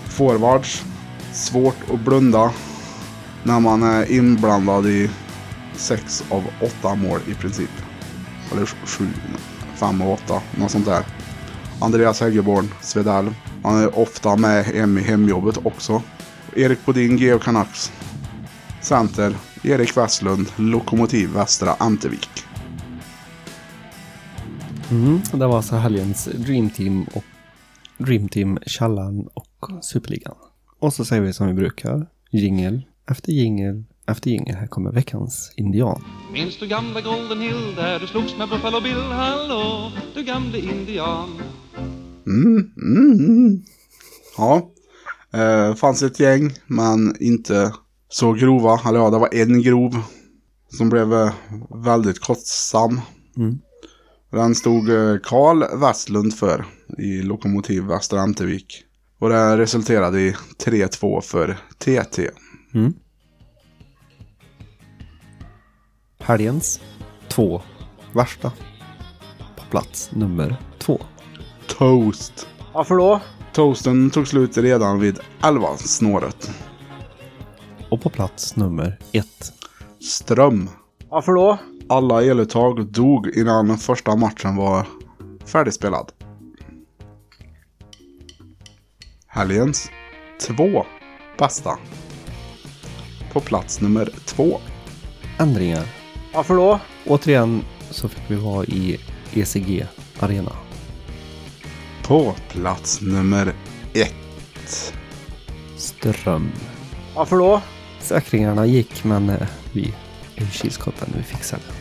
Forwards 0.04 0.84
svårt 1.32 1.90
att 1.92 2.00
blunda 2.00 2.50
när 3.42 3.60
man 3.60 3.82
är 3.82 4.12
inblandad 4.12 4.86
i 4.86 5.10
sex 5.74 6.24
av 6.30 6.44
åtta 6.60 6.94
mål 6.94 7.20
i 7.28 7.34
princip. 7.34 7.70
Eller 8.52 8.66
sju, 8.66 9.08
fem 9.74 10.02
av 10.02 10.10
åtta, 10.10 10.42
något 10.58 10.70
sånt 10.70 10.86
där. 10.86 11.04
Andreas 11.80 12.20
Häggeborn, 12.20 12.68
Svedell. 12.80 13.34
Han 13.62 13.82
är 13.82 13.98
ofta 13.98 14.36
med 14.36 14.64
hem 14.64 14.98
i 14.98 15.02
hemjobbet 15.02 15.58
också. 15.66 16.02
Erik 16.56 16.86
Bodin, 16.86 17.16
Geo 17.16 17.38
Canucks. 17.38 17.92
Center, 18.80 19.34
Erik 19.64 19.96
Westlund, 19.96 20.46
Lokomotiv 20.56 21.30
Västra 21.30 21.74
Antevik. 21.78 22.30
Mm, 24.90 25.20
det 25.32 25.46
var 25.46 25.56
alltså 25.56 25.76
helgens 25.76 26.24
Dream 26.24 26.70
Team 26.70 27.06
och 27.14 27.24
Dream 27.98 28.28
Team, 28.28 28.58
Källan 28.66 29.28
och 29.34 29.84
Superligan. 29.84 30.34
Och 30.78 30.92
så 30.92 31.04
säger 31.04 31.22
vi 31.22 31.32
som 31.32 31.46
vi 31.46 31.52
brukar, 31.52 32.06
jingel 32.30 32.82
efter 33.06 33.32
jingel 33.32 33.84
efter 34.10 34.30
jingel. 34.30 34.56
Här 34.56 34.66
kommer 34.66 34.92
veckans 34.92 35.52
indian. 35.56 36.04
Minns 36.32 36.58
du 36.58 36.66
gamla 36.66 37.00
Golden 37.00 37.40
Hill 37.40 37.74
där 37.76 38.00
du 38.00 38.06
slogs 38.06 38.38
med 38.38 38.48
Buffalo 38.48 38.80
Bill? 38.80 39.02
Hallå, 39.02 39.92
du 40.14 40.22
gamle 40.22 40.58
indian. 40.58 41.28
Mm, 42.26 42.72
mm, 42.76 43.12
mm. 43.12 43.62
Ja. 44.36 44.70
Eh, 45.32 45.74
fanns 45.74 46.02
ett 46.02 46.20
gäng, 46.20 46.52
men 46.66 47.22
inte 47.22 47.72
så 48.08 48.32
grova. 48.32 48.80
Eller 48.88 48.98
ja, 48.98 49.10
det 49.10 49.18
var 49.18 49.34
en 49.34 49.62
grov. 49.62 50.02
Som 50.68 50.88
blev 50.88 51.14
eh, 51.14 51.32
väldigt 51.84 52.20
kostsam. 52.20 53.00
Mm. 53.36 53.58
Den 54.30 54.54
stod 54.54 54.88
eh, 54.88 55.16
Karl 55.22 55.80
Westlund 55.80 56.34
för 56.34 56.64
i 56.98 57.22
Lokomotiv 57.22 57.82
Västra 57.82 58.22
Ämtervik. 58.22 58.84
Och 59.18 59.28
det 59.28 59.58
resulterade 59.58 60.20
i 60.20 60.34
3-2 60.64 61.20
för 61.20 61.58
TT. 61.78 62.30
Mm. 62.74 62.94
Helgens 66.18 66.80
två 67.28 67.62
värsta. 68.14 68.52
På 69.56 69.64
plats 69.70 70.10
nummer 70.12 70.56
två. 70.78 71.00
Toast. 71.66 72.48
Varför 72.72 72.94
då? 72.94 73.20
Toasten 73.52 74.10
tog 74.10 74.28
slut 74.28 74.56
redan 74.56 75.00
vid 75.00 75.18
11 75.42 75.76
snåret. 75.76 76.50
Och 77.90 78.02
på 78.02 78.10
plats 78.10 78.56
nummer 78.56 78.98
ett. 79.12 79.52
Ström. 80.00 80.70
Varför 81.08 81.32
då? 81.32 81.58
Alla 81.88 82.22
eluttag 82.22 82.86
dog 82.86 83.28
innan 83.36 83.78
första 83.78 84.16
matchen 84.16 84.56
var 84.56 84.86
färdigspelad. 85.44 86.12
Helgens 89.26 89.90
två 90.46 90.86
bästa. 91.38 91.78
På 93.32 93.40
plats 93.40 93.80
nummer 93.80 94.08
två. 94.26 94.60
Ändringar. 95.38 95.86
Varför 96.34 96.54
då? 96.54 96.80
Återigen 97.06 97.64
så 97.90 98.08
fick 98.08 98.30
vi 98.30 98.34
vara 98.34 98.64
i 98.64 99.00
ECG 99.32 99.86
Arena. 100.20 100.52
På 102.10 102.34
plats 102.48 103.00
nummer 103.00 103.54
ett. 103.94 104.94
Ström. 105.76 106.48
Varför 107.16 107.36
då? 107.36 107.62
Säkringarna 108.00 108.66
gick 108.66 109.04
men 109.04 109.28
eh, 109.28 109.48
vi 109.72 109.94
är 110.36 110.42
i 110.42 110.46
Kilskorpen. 110.46 111.08
Vi 111.16 111.22
fixar 111.22 111.58
det. 111.58 111.72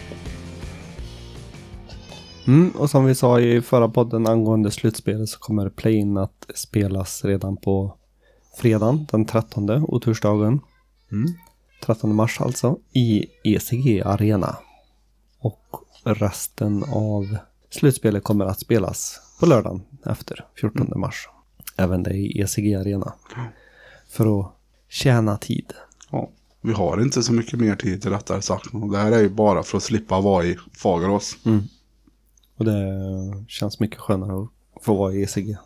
Mm, 2.51 2.71
och 2.71 2.89
som 2.89 3.05
vi 3.05 3.15
sa 3.15 3.39
i 3.39 3.61
förra 3.61 3.89
podden 3.89 4.27
angående 4.27 4.71
slutspelet 4.71 5.29
så 5.29 5.39
kommer 5.39 5.69
play-in 5.69 6.17
att 6.17 6.45
spelas 6.55 7.25
redan 7.25 7.57
på 7.57 7.95
fredagen 8.57 9.07
den 9.11 9.25
13 9.25 9.69
otursdagen. 9.69 10.59
Mm. 11.11 11.33
13 11.85 12.15
mars 12.15 12.41
alltså 12.41 12.77
i 12.93 13.25
ECG 13.43 14.01
Arena. 14.05 14.57
Och 15.39 15.65
resten 16.03 16.83
av 16.83 17.37
slutspelet 17.69 18.23
kommer 18.23 18.45
att 18.45 18.59
spelas 18.59 19.28
på 19.39 19.45
lördagen 19.45 19.81
efter 20.05 20.45
14 20.55 20.99
mars. 20.99 21.29
Även 21.75 22.03
det 22.03 22.13
i 22.13 22.41
ECG 22.41 22.75
Arena. 22.75 23.13
För 24.09 24.39
att 24.39 24.51
tjäna 24.89 25.37
tid. 25.37 25.73
Ja, 26.11 26.29
vi 26.61 26.73
har 26.73 27.01
inte 27.01 27.23
så 27.23 27.33
mycket 27.33 27.59
mer 27.59 27.75
tid 27.75 28.01
till 28.01 28.11
rättare 28.11 28.41
sagt. 28.41 28.65
Det 28.91 28.97
här 28.97 29.11
är 29.11 29.19
ju 29.19 29.29
bara 29.29 29.63
för 29.63 29.77
att 29.77 29.83
slippa 29.83 30.21
vara 30.21 30.45
i 30.45 30.57
Fagerås. 30.73 31.37
Och 32.57 32.65
det 32.65 32.93
känns 33.47 33.79
mycket 33.79 33.99
skönare 33.99 34.43
att 34.43 34.83
få 34.83 34.95
vara 34.95 35.13
i 35.13 35.23
ECG. 35.23 35.57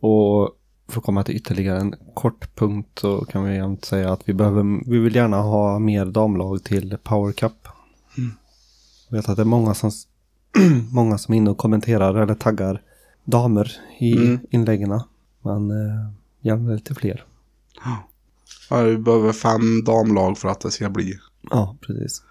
Och 0.00 0.50
för 0.88 0.98
att 0.98 1.04
komma 1.04 1.24
till 1.24 1.36
ytterligare 1.36 1.80
en 1.80 1.94
kort 2.14 2.56
punkt 2.56 2.98
så 2.98 3.24
kan 3.24 3.44
vi 3.44 3.54
jämt 3.54 3.84
säga 3.84 4.12
att 4.12 4.28
vi 4.28 4.34
behöver, 4.34 4.90
vi 4.90 4.98
vill 4.98 5.16
gärna 5.16 5.40
ha 5.40 5.78
mer 5.78 6.06
damlag 6.06 6.64
till 6.64 6.96
Power 7.02 7.32
Cup. 7.32 7.68
Jag 9.08 9.16
vet 9.16 9.28
att 9.28 9.36
det 9.36 9.42
är 9.42 9.44
många 9.44 9.74
som, 9.74 9.90
många 10.92 11.18
som 11.18 11.34
är 11.34 11.38
inne 11.38 11.50
och 11.50 11.58
kommenterar 11.58 12.14
eller 12.14 12.34
taggar 12.34 12.82
damer 13.24 13.72
i 13.98 14.12
Mm. 14.16 14.38
inläggen. 14.50 15.00
Men 15.42 15.70
eh, 15.70 16.10
gärna 16.40 16.72
lite 16.72 16.94
fler. 16.94 17.24
Ja, 18.70 18.82
vi 18.82 18.98
behöver 18.98 19.32
fem 19.32 19.84
damlag 19.84 20.38
för 20.38 20.48
att 20.48 20.60
det 20.60 20.70
ska 20.70 20.90
bli 20.90 21.18
Ja, 21.50 21.76
precis. 21.80 22.22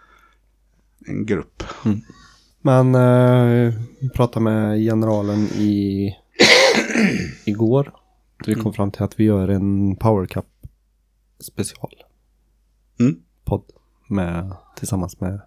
en 1.08 1.26
grupp. 1.26 1.64
Men 2.62 2.96
eh, 2.96 3.74
pratade 4.16 4.44
med 4.44 4.78
generalen 4.80 5.40
i 5.40 6.16
igår. 7.46 7.94
Vi 8.46 8.56
kom 8.56 8.74
fram 8.74 8.92
till 8.92 9.04
att 9.04 9.20
vi 9.20 9.24
gör 9.24 9.48
en 9.48 9.96
Power 9.96 10.26
Cup 10.26 10.46
special. 11.40 11.92
Mm. 13.00 13.16
Podd 13.46 13.64
med, 14.08 14.54
tillsammans 14.76 15.20
med 15.20 15.42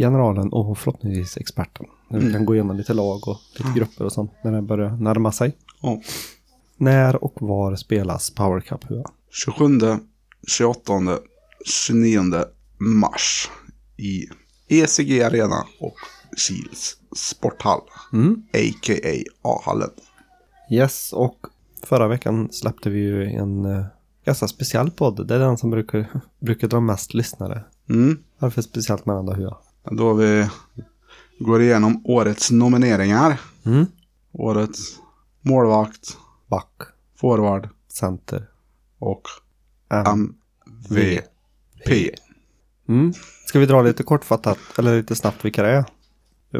generalen 0.00 0.52
och 0.52 0.78
förhoppningsvis 0.78 1.36
experten. 1.36 1.86
Där 2.08 2.18
vi 2.18 2.32
kan 2.32 2.44
gå 2.44 2.54
igenom 2.54 2.76
lite 2.76 2.94
lag 2.94 3.28
och 3.28 3.38
lite 3.58 3.70
grupper 3.76 4.04
och 4.04 4.12
sånt 4.12 4.32
när 4.44 4.52
det 4.52 4.62
börjar 4.62 4.90
närma 4.90 5.32
sig. 5.32 5.56
Ja. 5.82 6.00
När 6.76 7.24
och 7.24 7.34
var 7.40 7.76
spelas 7.76 8.30
Power 8.30 8.60
Cup? 8.60 8.84
Hua? 8.90 9.04
27, 9.30 9.64
28, 10.46 10.92
29 11.64 12.22
mars 12.78 13.50
i 13.96 14.26
ECG 14.68 15.22
Arena 15.22 15.66
och 15.80 15.96
Kils 16.36 16.96
sporthall. 17.16 17.80
Mm. 18.12 18.42
A.k.a. 18.52 19.24
A-hallen. 19.42 19.90
Yes, 20.70 21.12
och 21.12 21.46
förra 21.82 22.08
veckan 22.08 22.48
släppte 22.52 22.90
vi 22.90 22.98
ju 22.98 23.32
en 23.32 23.64
eh, 23.64 23.84
ganska 24.24 24.48
speciell 24.48 24.90
podd. 24.90 25.26
Det 25.26 25.34
är 25.34 25.38
den 25.38 25.58
som 25.58 25.70
brukar, 25.70 26.06
brukar 26.40 26.68
dra 26.68 26.80
mest 26.80 27.14
lyssnare. 27.14 27.64
Mm. 27.88 28.18
Varför 28.38 28.62
speciellt 28.62 29.06
med 29.06 29.16
den 29.16 29.26
då, 29.26 29.32
Hua? 29.32 29.56
Då 29.84 30.14
vi 30.14 30.48
går 31.38 31.62
igenom 31.62 32.02
årets 32.04 32.50
nomineringar. 32.50 33.40
Mm. 33.66 33.86
Årets 34.32 34.98
målvakt, 35.40 36.16
Back, 36.46 36.72
forward 37.16 37.68
center, 37.88 38.48
och. 38.98 39.22
MVP. 40.90 42.10
Mm. 42.88 43.12
Ska 43.46 43.58
vi 43.58 43.66
dra 43.66 43.82
lite 43.82 44.02
kortfattat, 44.02 44.58
eller 44.78 44.96
lite 44.96 45.16
snabbt 45.16 45.44
vilka 45.44 45.62
det 45.62 45.70
är? 45.70 45.84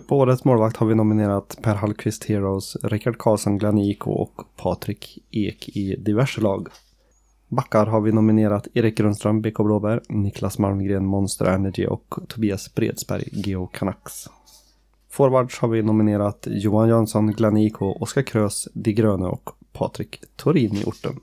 På 0.00 0.18
årets 0.18 0.44
målvakt 0.44 0.76
har 0.76 0.86
vi 0.86 0.94
nominerat 0.94 1.58
Per 1.62 1.74
Hallqvist 1.74 2.24
Heroes, 2.24 2.76
Rickard 2.82 3.18
Karlsson 3.18 3.58
Glenn 3.58 3.78
IK 3.78 4.06
och 4.06 4.40
Patrik 4.56 5.18
Ek 5.30 5.68
i 5.68 5.96
diverse 5.96 6.40
lag. 6.40 6.68
Backar 7.50 7.86
har 7.86 8.00
vi 8.00 8.12
nominerat 8.12 8.68
Erik 8.74 8.96
Grundström, 8.96 9.42
BK 9.42 9.56
Blåbär, 9.56 10.02
Niklas 10.08 10.58
Malmgren, 10.58 11.06
Monster 11.06 11.46
Energy 11.46 11.86
och 11.86 12.14
Tobias 12.28 12.74
Bredsberg, 12.74 13.28
Geo 13.32 13.66
Canucks. 13.66 14.28
Forwards 15.08 15.58
har 15.58 15.68
vi 15.68 15.82
nominerat 15.82 16.46
Johan 16.50 16.88
Jönsson, 16.88 17.32
Glenn 17.32 17.56
IK, 17.56 17.82
Oskar 17.82 18.22
Krös, 18.22 18.68
De 18.74 18.92
Gröne 18.92 19.26
och 19.26 19.50
Patrik 19.72 20.20
Torin 20.36 20.76
i 20.76 20.84
orten. 20.84 21.20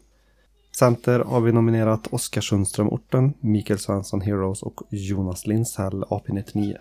Center 0.79 1.19
har 1.19 1.41
vi 1.41 1.51
nominerat 1.51 2.07
Oskar 2.07 2.41
Sundström 2.41 2.89
Orten, 2.89 3.33
Mikael 3.39 3.79
Svensson 3.79 4.21
Heroes 4.21 4.63
och 4.63 4.81
Jonas 4.89 5.47
Lindsell 5.47 6.03
AP99. 6.03 6.75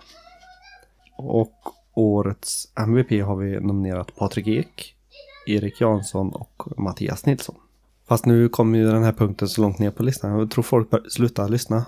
Och 1.18 1.58
årets 1.94 2.72
MVP 2.74 3.24
har 3.24 3.36
vi 3.36 3.60
nominerat 3.60 4.16
Patrik 4.16 4.46
Ek, 4.46 4.94
Erik 5.46 5.80
Jansson 5.80 6.32
och 6.32 6.78
Mattias 6.78 7.26
Nilsson. 7.26 7.56
Fast 8.08 8.26
nu 8.26 8.48
kommer 8.48 8.78
ju 8.78 8.90
den 8.92 9.02
här 9.02 9.12
punkten 9.12 9.48
så 9.48 9.60
långt 9.62 9.78
ner 9.78 9.90
på 9.90 10.02
listan. 10.02 10.38
Jag 10.38 10.50
tror 10.50 10.62
folk 10.62 10.90
bör 10.90 11.02
sluta 11.08 11.48
lyssna 11.48 11.84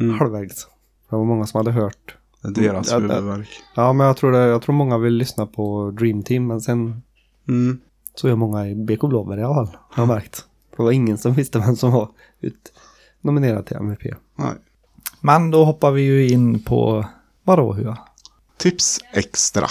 Mm. 0.00 0.18
halvvägs. 0.18 0.66
Det 1.10 1.16
var 1.16 1.24
många 1.24 1.46
som 1.46 1.58
hade 1.58 1.72
hört. 1.72 2.16
Deras 2.42 2.90
Ja, 2.90 2.98
huvudvärk. 2.98 3.48
Ja, 3.74 3.92
men 3.92 4.06
jag 4.06 4.16
tror, 4.16 4.32
det, 4.32 4.38
jag 4.38 4.62
tror 4.62 4.74
många 4.74 4.98
vill 4.98 5.14
lyssna 5.14 5.46
på 5.46 5.90
Dream 5.90 6.22
Team, 6.22 6.46
men 6.46 6.60
sen 6.60 7.02
Mm. 7.48 7.80
så 8.14 8.28
är 8.28 8.34
många 8.36 8.68
i 8.68 8.74
BK 8.74 9.00
Blåbär 9.08 9.38
i 9.38 9.42
alla 9.42 9.54
fall. 9.54 9.76
Har 9.90 10.02
jag 10.02 10.08
märkt. 10.08 10.44
Det 10.76 10.82
var 10.82 10.92
ingen 10.92 11.18
som 11.18 11.32
visste 11.32 11.58
vem 11.58 11.76
som 11.76 11.92
var 11.92 12.08
ut 12.40 12.72
nominerad 13.20 13.66
till 13.66 13.76
MVP. 13.76 14.02
Nej. 14.36 14.52
Men 15.20 15.50
då 15.50 15.64
hoppar 15.64 15.90
vi 15.90 16.02
ju 16.02 16.28
in 16.28 16.62
på 16.62 17.06
vadå 17.44 17.72
Hua? 17.72 17.98
Tips 18.56 19.00
extra. 19.12 19.66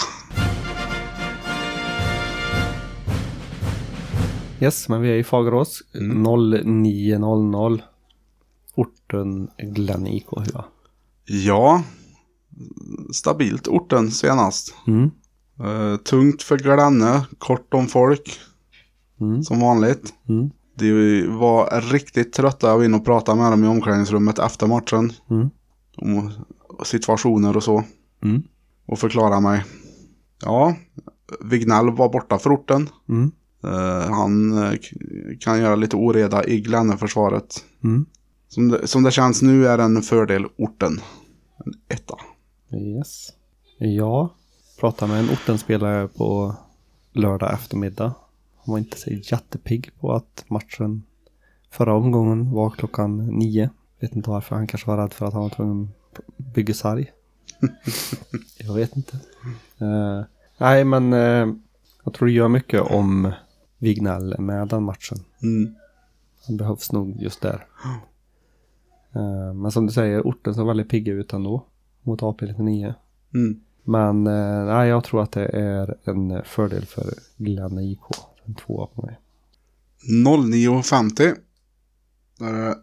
Yes, 4.60 4.88
men 4.88 5.00
vi 5.00 5.10
är 5.10 5.14
i 5.14 5.24
Fagerås. 5.24 5.82
Mm. 5.94 6.22
0900. 7.20 7.84
Orten 8.74 9.48
Glenn 9.58 10.06
IK 10.06 10.26
Hua. 10.30 10.64
Ja. 11.26 11.82
Stabilt 13.12 13.68
orten 13.68 14.10
senast. 14.10 14.74
Mm. 14.86 15.10
Eh, 15.60 15.96
tungt 15.96 16.42
för 16.42 16.58
Glenne. 16.58 17.26
Kort 17.38 17.74
om 17.74 17.86
folk. 17.86 18.40
Mm. 19.20 19.42
Som 19.42 19.60
vanligt. 19.60 20.14
Mm. 20.28 20.50
De 20.74 21.26
var 21.26 21.80
riktigt 21.92 22.32
trötta 22.32 22.72
av 22.72 22.84
in 22.84 22.94
och 22.94 23.04
prata 23.04 23.34
med 23.34 23.52
dem 23.52 23.64
i 23.64 23.68
omklädningsrummet 23.68 24.38
efter 24.38 24.66
matchen. 24.66 25.12
Mm. 25.30 25.50
Om 25.96 26.30
situationer 26.84 27.56
och 27.56 27.62
så. 27.62 27.84
Mm. 28.22 28.42
Och 28.86 28.98
förklara 28.98 29.40
mig. 29.40 29.64
Ja, 30.40 30.76
Vignell 31.40 31.90
var 31.90 32.12
borta 32.12 32.38
för 32.38 32.54
orten. 32.54 32.88
Eh, 33.64 34.10
han 34.10 34.62
eh, 34.62 34.78
kan 35.40 35.60
göra 35.60 35.76
lite 35.76 35.96
oreda 35.96 36.44
i 36.44 36.60
Glenneförsvaret. 36.60 37.64
Mm. 37.84 38.06
Som 38.48 38.68
det, 38.68 38.86
som 38.86 39.02
det 39.02 39.10
känns 39.10 39.42
nu 39.42 39.66
är 39.66 39.78
en 39.78 40.02
fördel 40.02 40.46
orten. 40.56 41.00
En 41.64 41.74
etta. 41.88 42.14
Yes. 42.76 43.28
Jag 43.78 44.28
pratade 44.80 45.12
med 45.12 45.20
en 45.20 45.30
ortenspelare 45.30 46.08
på 46.08 46.54
lördag 47.12 47.52
eftermiddag. 47.52 48.14
Han 48.64 48.72
var 48.72 48.78
inte 48.78 48.98
så 48.98 49.10
jättepigg 49.10 49.90
på 50.00 50.12
att 50.12 50.44
matchen 50.48 51.02
förra 51.70 51.94
omgången 51.94 52.50
var 52.50 52.70
klockan 52.70 53.26
nio. 53.26 53.70
Vet 54.00 54.16
inte 54.16 54.30
varför. 54.30 54.56
Han 54.56 54.66
kanske 54.66 54.90
var 54.90 54.96
rädd 54.96 55.12
för 55.12 55.26
att 55.26 55.32
han 55.32 55.42
var 55.42 55.50
tvungen 55.50 55.88
att 56.12 56.36
bygga 56.54 56.74
sarg. 56.74 57.12
jag 58.58 58.74
vet 58.74 58.96
inte. 58.96 59.16
Eh, 59.78 60.22
nej, 60.58 60.84
men 60.84 61.12
eh, 61.12 61.54
jag 62.04 62.14
tror 62.14 62.26
det 62.26 62.32
gör 62.32 62.48
mycket 62.48 62.80
om 62.80 63.32
Vignell 63.84 64.32
är 64.32 64.38
med 64.38 64.68
den 64.68 64.82
matchen. 64.82 65.18
Mm. 65.42 65.74
Han 66.46 66.56
behövs 66.56 66.92
nog 66.92 67.22
just 67.22 67.40
där. 67.40 67.66
Eh, 69.14 69.54
men 69.54 69.70
som 69.70 69.86
du 69.86 69.92
säger, 69.92 70.20
orten 70.20 70.54
ser 70.54 70.64
väldigt 70.64 70.88
pigga 70.88 71.12
ut 71.12 71.32
ändå. 71.32 71.66
Mot 72.02 72.20
AP99. 72.20 72.94
Mm. 73.34 73.60
Men 73.82 74.26
eh, 74.26 74.64
nej, 74.64 74.88
jag 74.88 75.04
tror 75.04 75.22
att 75.22 75.32
det 75.32 75.46
är 75.46 75.96
en 76.04 76.42
fördel 76.44 76.86
för 76.86 77.14
Glenn 77.36 77.78
IK. 77.78 78.00
En 78.44 78.54
tvåa 78.54 78.86
på 78.86 79.02
mig. 79.02 79.18
09.50. 80.26 81.34
Där 82.38 82.54
är 82.54 82.68
det 82.68 82.76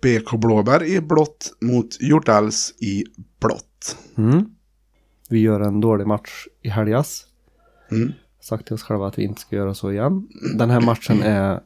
BK 0.00 0.40
Blåbär 0.40 0.84
i 0.84 1.00
blått 1.00 1.52
mot 1.60 2.00
Hjortälls 2.00 2.74
i 2.78 3.04
blått. 3.40 3.96
Mm. 4.16 4.54
Vi 5.28 5.38
gör 5.38 5.60
en 5.60 5.80
dålig 5.80 6.06
match 6.06 6.46
i 6.62 6.68
helgas. 6.68 7.26
Mm. 7.90 8.12
Sagt 8.48 8.66
till 8.66 8.74
oss 8.74 8.82
själva 8.82 9.06
att 9.06 9.18
vi 9.18 9.22
inte 9.22 9.40
ska 9.40 9.56
göra 9.56 9.74
så 9.74 9.92
igen. 9.92 10.28
Den 10.58 10.70
här 10.70 10.80
matchen 10.80 11.22
är 11.22 11.60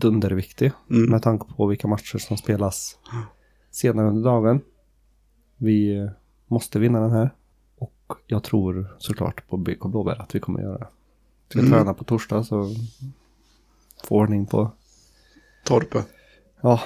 dunderviktig. 0.00 0.72
Mm. 0.90 1.10
Med 1.10 1.22
tanke 1.22 1.46
på 1.56 1.66
vilka 1.66 1.88
matcher 1.88 2.18
som 2.18 2.36
spelas 2.36 2.98
senare 3.70 4.08
under 4.08 4.22
dagen. 4.22 4.60
Vi 5.56 5.96
eh, 5.98 6.10
måste 6.46 6.78
vinna 6.78 7.00
den 7.00 7.10
här. 7.10 7.34
Och 7.78 8.12
jag 8.26 8.42
tror 8.42 8.96
såklart 8.98 9.48
på 9.48 9.56
BK 9.56 9.80
Blåbär 9.88 10.22
att 10.22 10.34
vi 10.34 10.40
kommer 10.40 10.60
göra 10.60 10.78
det. 10.78 10.88
Ska 11.48 11.58
Mm. 11.58 11.70
träna 11.72 11.94
på 11.94 12.04
torsdag 12.04 12.44
så 12.44 12.74
få 14.04 14.14
ordning 14.16 14.46
på. 14.46 14.70
Torpe. 15.64 16.04
Ja. 16.60 16.80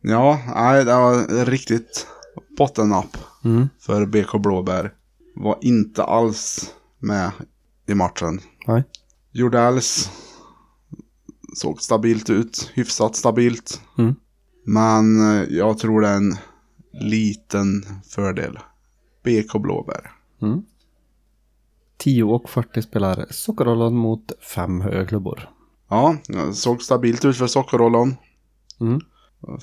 Ja, 0.00 0.40
nej, 0.54 0.84
det 0.84 0.94
var 0.94 1.44
riktigt 1.44 2.06
bottennapp 2.58 3.16
Mm. 3.44 3.68
för 3.78 4.06
BK 4.06 4.38
Blåbär. 4.38 4.94
Var 5.34 5.58
inte 5.60 6.02
alls 6.04 6.74
med 6.98 7.30
i 7.86 7.94
matchen. 7.94 8.40
Nej. 8.66 8.84
Jordals 9.32 10.10
såg 11.54 11.82
stabilt 11.82 12.30
ut, 12.30 12.70
hyfsat 12.74 13.16
stabilt. 13.16 13.80
Mm. 13.98 14.14
Men 14.64 15.20
eh, 15.20 15.42
jag 15.50 15.78
tror 15.78 16.00
det 16.00 16.08
är 16.08 16.16
en 16.16 16.36
liten 16.92 17.84
fördel. 18.08 18.58
BK 19.24 19.62
Blåbär. 19.62 20.12
Mm. 20.42 20.62
10 21.98 22.24
och 22.24 22.50
40 22.50 22.82
spelar 22.82 23.26
Sockerrollen 23.30 23.96
mot 23.96 24.32
fem 24.54 24.80
högklubbor. 24.80 25.48
Ja, 25.88 26.16
det 26.28 26.52
såg 26.52 26.82
stabilt 26.82 27.24
ut 27.24 27.36
för 27.36 27.46
Sockerrollon. 27.46 28.16
Mm. 28.80 29.00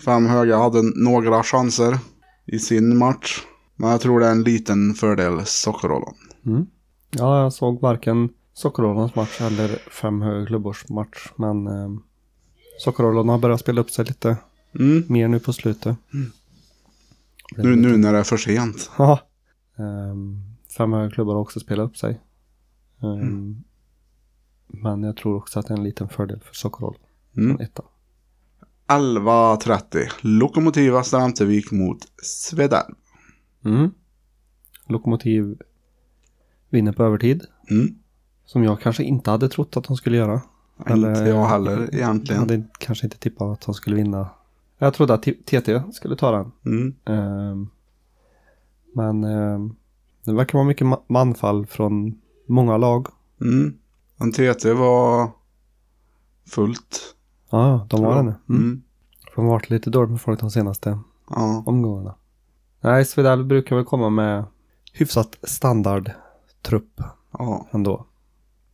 Fem 0.06 0.26
höga 0.26 0.58
hade 0.58 0.82
några 0.96 1.44
chanser 1.44 1.98
i 2.46 2.60
sin 2.60 2.98
match. 2.98 3.42
Men 3.76 3.90
jag 3.90 4.02
tror 4.02 4.20
det 4.20 4.28
är 4.28 4.32
en 4.32 4.44
liten 4.44 4.94
fördel 4.94 5.46
Sockerrollon. 5.46 6.16
Mm. 6.46 6.66
Ja, 7.12 7.42
jag 7.44 7.54
såg 7.54 7.82
varken 7.82 8.30
Sockerrollens 8.54 9.16
match 9.16 9.42
eller 9.42 9.68
fem 9.90 10.22
högklubbors 10.22 10.90
match. 10.90 11.28
Men 11.36 11.68
eh, 11.68 11.90
Sockerrollen 12.80 13.30
har 13.30 13.38
börjat 13.40 13.60
spela 13.60 13.82
upp 13.82 13.92
sig 13.92 14.06
lite 14.06 14.38
Mm. 14.80 15.04
mer 15.08 15.28
nu 15.28 15.40
på 15.40 15.54
slutet. 15.54 15.98
Nu, 17.58 17.76
nu 17.76 17.98
när 17.98 18.14
det 18.14 18.20
är 18.20 18.24
för 18.24 18.38
sent. 18.38 18.92
Ja. 18.98 19.20
Um, 19.76 20.44
fem 20.78 20.94
högklubbar 20.94 21.34
har 21.34 21.42
också 21.42 21.60
spelat 21.60 21.86
upp 21.90 21.98
sig. 21.98 22.20
Ehm, 23.04 23.64
Men 24.68 25.04
jag 25.04 25.18
tror 25.18 25.36
också 25.38 25.60
att 25.60 25.68
det 25.68 25.74
är 25.74 25.78
en 25.78 25.84
liten 25.84 26.10
fördel 26.10 26.40
för 26.44 26.54
Sockerrollen. 26.56 27.00
Mm. 27.38 27.50
Från 27.58 27.62
ettan. 27.66 27.86
11.30. 28.88 30.10
Lokomotiva 30.22 31.04
Strandvik 31.04 31.72
mot 31.72 31.98
Svedal. 32.24 32.96
Mm. 33.66 33.92
Lokomotiv 34.88 35.62
vinner 36.70 36.92
på 36.92 37.04
övertid. 37.04 37.46
Mm. 37.72 37.96
Som 38.46 38.64
jag 38.64 38.82
kanske 38.82 39.04
inte 39.04 39.32
hade 39.32 39.50
trott 39.50 39.78
att 39.78 39.84
de 39.84 39.98
skulle 39.98 40.18
göra. 40.18 40.42
Inte 40.90 41.08
jag 41.08 41.46
heller 41.46 41.72
Jag 41.80 41.94
egentligen. 41.94 42.40
hade 42.40 42.64
kanske 42.80 43.06
inte 43.06 43.18
tippat 43.18 43.48
att 43.48 43.62
de 43.66 43.74
skulle 43.74 43.96
vinna. 43.96 44.30
Jag 44.78 44.94
trodde 44.94 45.14
att 45.14 45.24
TT 45.24 45.82
skulle 45.94 46.16
ta 46.16 46.32
den. 46.32 46.52
Mm. 46.66 46.96
Ehm, 47.06 47.70
men 48.94 49.24
ehm, 49.24 49.76
det 50.26 50.34
verkar 50.34 50.58
vara 50.58 50.68
mycket 50.68 50.88
ma- 50.88 51.02
manfall 51.08 51.66
från 51.66 52.22
många 52.46 52.78
lag. 52.78 53.08
Mm. 53.42 53.74
Men 54.18 54.32
TT 54.32 54.74
var 54.74 55.32
fullt. 56.48 57.16
Ja, 57.50 57.88
de 57.90 58.04
var 58.04 58.16
det 58.16 58.24
nu. 58.24 58.34
Mm. 58.50 58.62
Mm. 58.62 58.82
De 59.36 59.46
har 59.46 59.52
varit 59.52 59.70
lite 59.70 59.90
dåligt 59.90 60.12
med 60.12 60.22
folk 60.22 60.40
de 60.40 60.52
senaste 60.52 61.00
Ja. 61.30 61.64
omgångarna. 61.66 62.16
Nej, 62.82 63.06
Svedal 63.06 63.44
brukar 63.46 63.76
väl 63.76 63.86
komma 63.86 64.10
med 64.10 64.44
hyfsat 64.94 65.38
standard 65.44 66.12
trupp 66.62 67.02
ja. 67.32 67.68
ändå. 67.72 68.06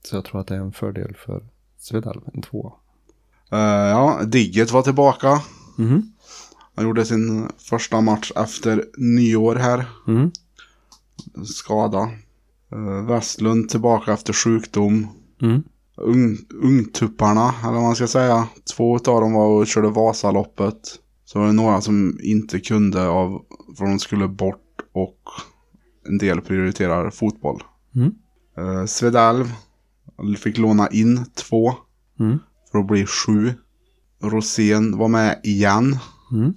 Så 0.04 0.16
jag 0.16 0.26
tror 0.26 0.42
att 0.42 0.48
det 0.48 0.56
är 0.56 0.60
en 0.60 0.74
fördel 0.74 1.16
för 1.26 1.44
Svedal, 1.78 2.22
en 2.34 2.42
tvåa. 2.42 2.74
Eh, 3.52 3.60
ja, 3.60 4.22
Digget 4.26 4.72
var 4.72 4.82
tillbaka. 4.82 5.42
Mhm. 5.78 6.12
Han 6.76 6.86
gjorde 6.86 7.06
sin 7.06 7.50
första 7.58 8.02
match 8.02 8.32
efter 8.36 8.86
nyår 8.98 9.56
här. 9.56 9.86
Mm. 10.08 10.32
Skada. 11.46 12.10
Uh, 12.74 13.08
Westlund 13.08 13.70
tillbaka 13.70 14.14
efter 14.14 14.34
sjukdom. 14.34 15.08
Mm. 15.42 15.64
Ung, 15.98 16.38
ungtupparna, 16.64 17.54
eller 17.64 17.74
vad 17.74 17.82
man 17.82 17.96
ska 17.96 18.08
säga. 18.08 18.48
Två 18.76 18.96
av 18.96 19.22
dem 19.22 19.34
var 19.34 19.48
och 19.48 19.68
körde 19.68 19.90
Vasaloppet. 19.90 21.00
Så 21.26 21.40
var 21.40 21.46
det 21.46 21.54
några 21.54 21.82
som 21.82 22.20
inte 22.24 22.60
kunde 22.60 23.08
av, 23.08 23.46
för 23.78 23.86
de 23.86 24.00
skulle 24.00 24.28
bort 24.28 24.82
och 24.92 25.20
en 26.08 26.18
del 26.18 26.42
prioriterar 26.42 27.10
fotboll. 27.10 27.64
Mm. 27.96 28.12
Uh, 28.60 28.86
Svedalv 28.86 29.54
fick 30.40 30.58
låna 30.58 30.88
in 30.88 31.26
två 31.36 31.74
Mm. 32.20 32.40
för 32.72 32.80
att 32.80 32.88
bli 32.88 33.06
sju. 33.06 33.54
Rosén 34.22 34.98
var 34.98 35.08
med 35.08 35.40
igen. 35.44 35.98
Mm. 36.32 36.54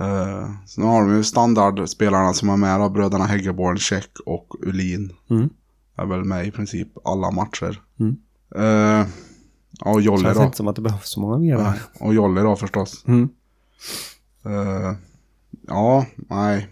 Uh, 0.00 0.50
så 0.66 0.80
nu 0.80 0.86
har 0.86 1.00
de 1.02 1.16
ju 1.16 1.24
standardspelarna 1.24 2.32
som 2.34 2.48
är 2.48 2.56
med 2.56 2.80
då, 2.80 2.88
bröderna 2.88 3.24
Häggeborn, 3.24 3.78
Käck 3.78 4.10
och 4.26 4.54
Ulin. 4.62 5.12
Mm. 5.30 5.48
Är 5.96 6.06
väl 6.06 6.24
med 6.24 6.46
i 6.46 6.50
princip 6.50 6.88
alla 7.04 7.30
matcher. 7.30 7.82
Mm. 8.00 8.16
Uh, 8.56 9.06
ja, 9.80 9.90
och 9.90 10.00
Jolly 10.02 10.22
Känns 10.22 10.38
då. 10.38 10.44
inte 10.44 10.56
som 10.56 10.68
att 10.68 10.76
det 10.76 10.82
behövs 10.82 11.08
så 11.10 11.20
många 11.20 11.38
mer 11.38 11.56
där. 11.56 11.80
och 12.00 12.14
Jolly 12.14 12.40
då 12.42 12.56
förstås. 12.56 13.04
Mm. 13.06 13.28
Eh, 14.44 14.92
ja, 15.66 16.06
nej. 16.16 16.68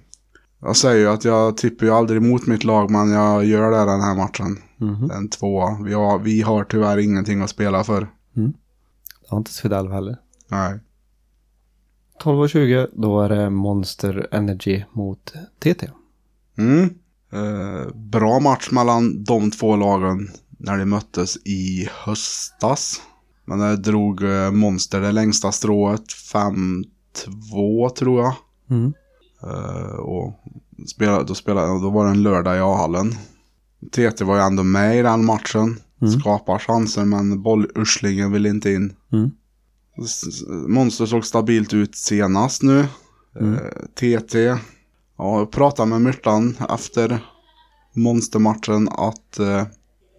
Jag 0.67 0.77
säger 0.77 1.01
ju 1.01 1.09
att 1.09 1.25
jag 1.25 1.57
tippar 1.57 1.87
ju 1.87 1.93
aldrig 1.93 2.23
emot 2.23 2.47
mitt 2.47 2.65
lag, 2.65 2.91
men 2.91 3.11
jag 3.11 3.45
gör 3.45 3.71
det 3.71 3.93
den 3.93 4.01
här 4.01 4.17
matchen. 4.17 4.59
Mhm. 4.77 5.11
En 5.11 5.29
tvåa. 5.29 5.79
Vi 5.85 5.93
har, 5.93 6.19
vi 6.19 6.43
har 6.43 6.65
tyvärr 6.65 6.99
ingenting 6.99 7.41
att 7.41 7.51
spela 7.51 7.85
för. 7.85 8.01
Det 9.21 9.29
har 9.29 9.39
inte 9.39 9.53
Svedal 9.53 9.93
heller. 9.93 10.17
Nej. 10.49 10.81
12.20 12.23 12.89
då 12.93 13.21
är 13.21 13.29
det 13.29 13.51
Monster 13.51 14.29
Energy 14.31 14.85
mot 14.93 15.33
TT. 15.59 15.91
Mm. 16.59 16.85
Eh, 17.33 17.95
bra 17.95 18.41
match 18.41 18.71
mellan 18.71 19.25
de 19.25 19.51
två 19.51 19.77
lagen 19.77 20.29
när 20.49 20.79
de 20.79 20.85
möttes 20.85 21.37
i 21.37 21.89
höstas. 21.93 23.03
Men 23.45 23.59
det 23.59 23.77
drog 23.77 24.23
eh, 24.23 24.51
Monster 24.51 25.01
det 25.01 25.13
längsta 25.13 25.53
strået. 25.53 26.07
5-2 26.35 27.89
tror 27.91 28.23
jag. 28.23 28.35
Mm. 28.71 28.93
Eh, 29.47 29.97
och 29.97 30.41
spelade, 30.89 31.25
då, 31.25 31.35
spelade, 31.35 31.81
då 31.81 31.91
var 31.91 32.05
det 32.05 32.11
en 32.11 32.23
lördag 32.23 32.57
i 32.57 32.61
A-hallen. 32.61 33.15
TT 33.93 34.25
var 34.25 34.37
ju 34.37 34.43
ändå 34.43 34.63
med 34.63 34.99
i 34.99 35.03
den 35.03 35.25
matchen. 35.25 35.81
Mm. 36.03 36.21
Skapar 36.21 36.59
chanser 36.59 37.05
men 37.05 37.43
bollurslingen 37.43 38.33
vill 38.33 38.47
inte 38.47 38.73
in. 38.73 38.95
Mm. 39.13 39.31
Monster 40.69 41.07
såg 41.07 41.27
stabilt 41.27 41.75
ut 41.75 41.97
senast 41.97 42.63
nu. 42.63 42.87
Mm. 43.41 43.55
Eh, 43.55 43.61
TT. 43.95 44.39
Ja, 45.19 45.39
jag 45.39 45.51
pratade 45.51 45.91
med 45.91 46.01
Myrtan 46.01 46.57
efter 46.71 47.19
Monstermatchen 47.95 48.89
att 48.89 49.39
eh, 49.39 49.65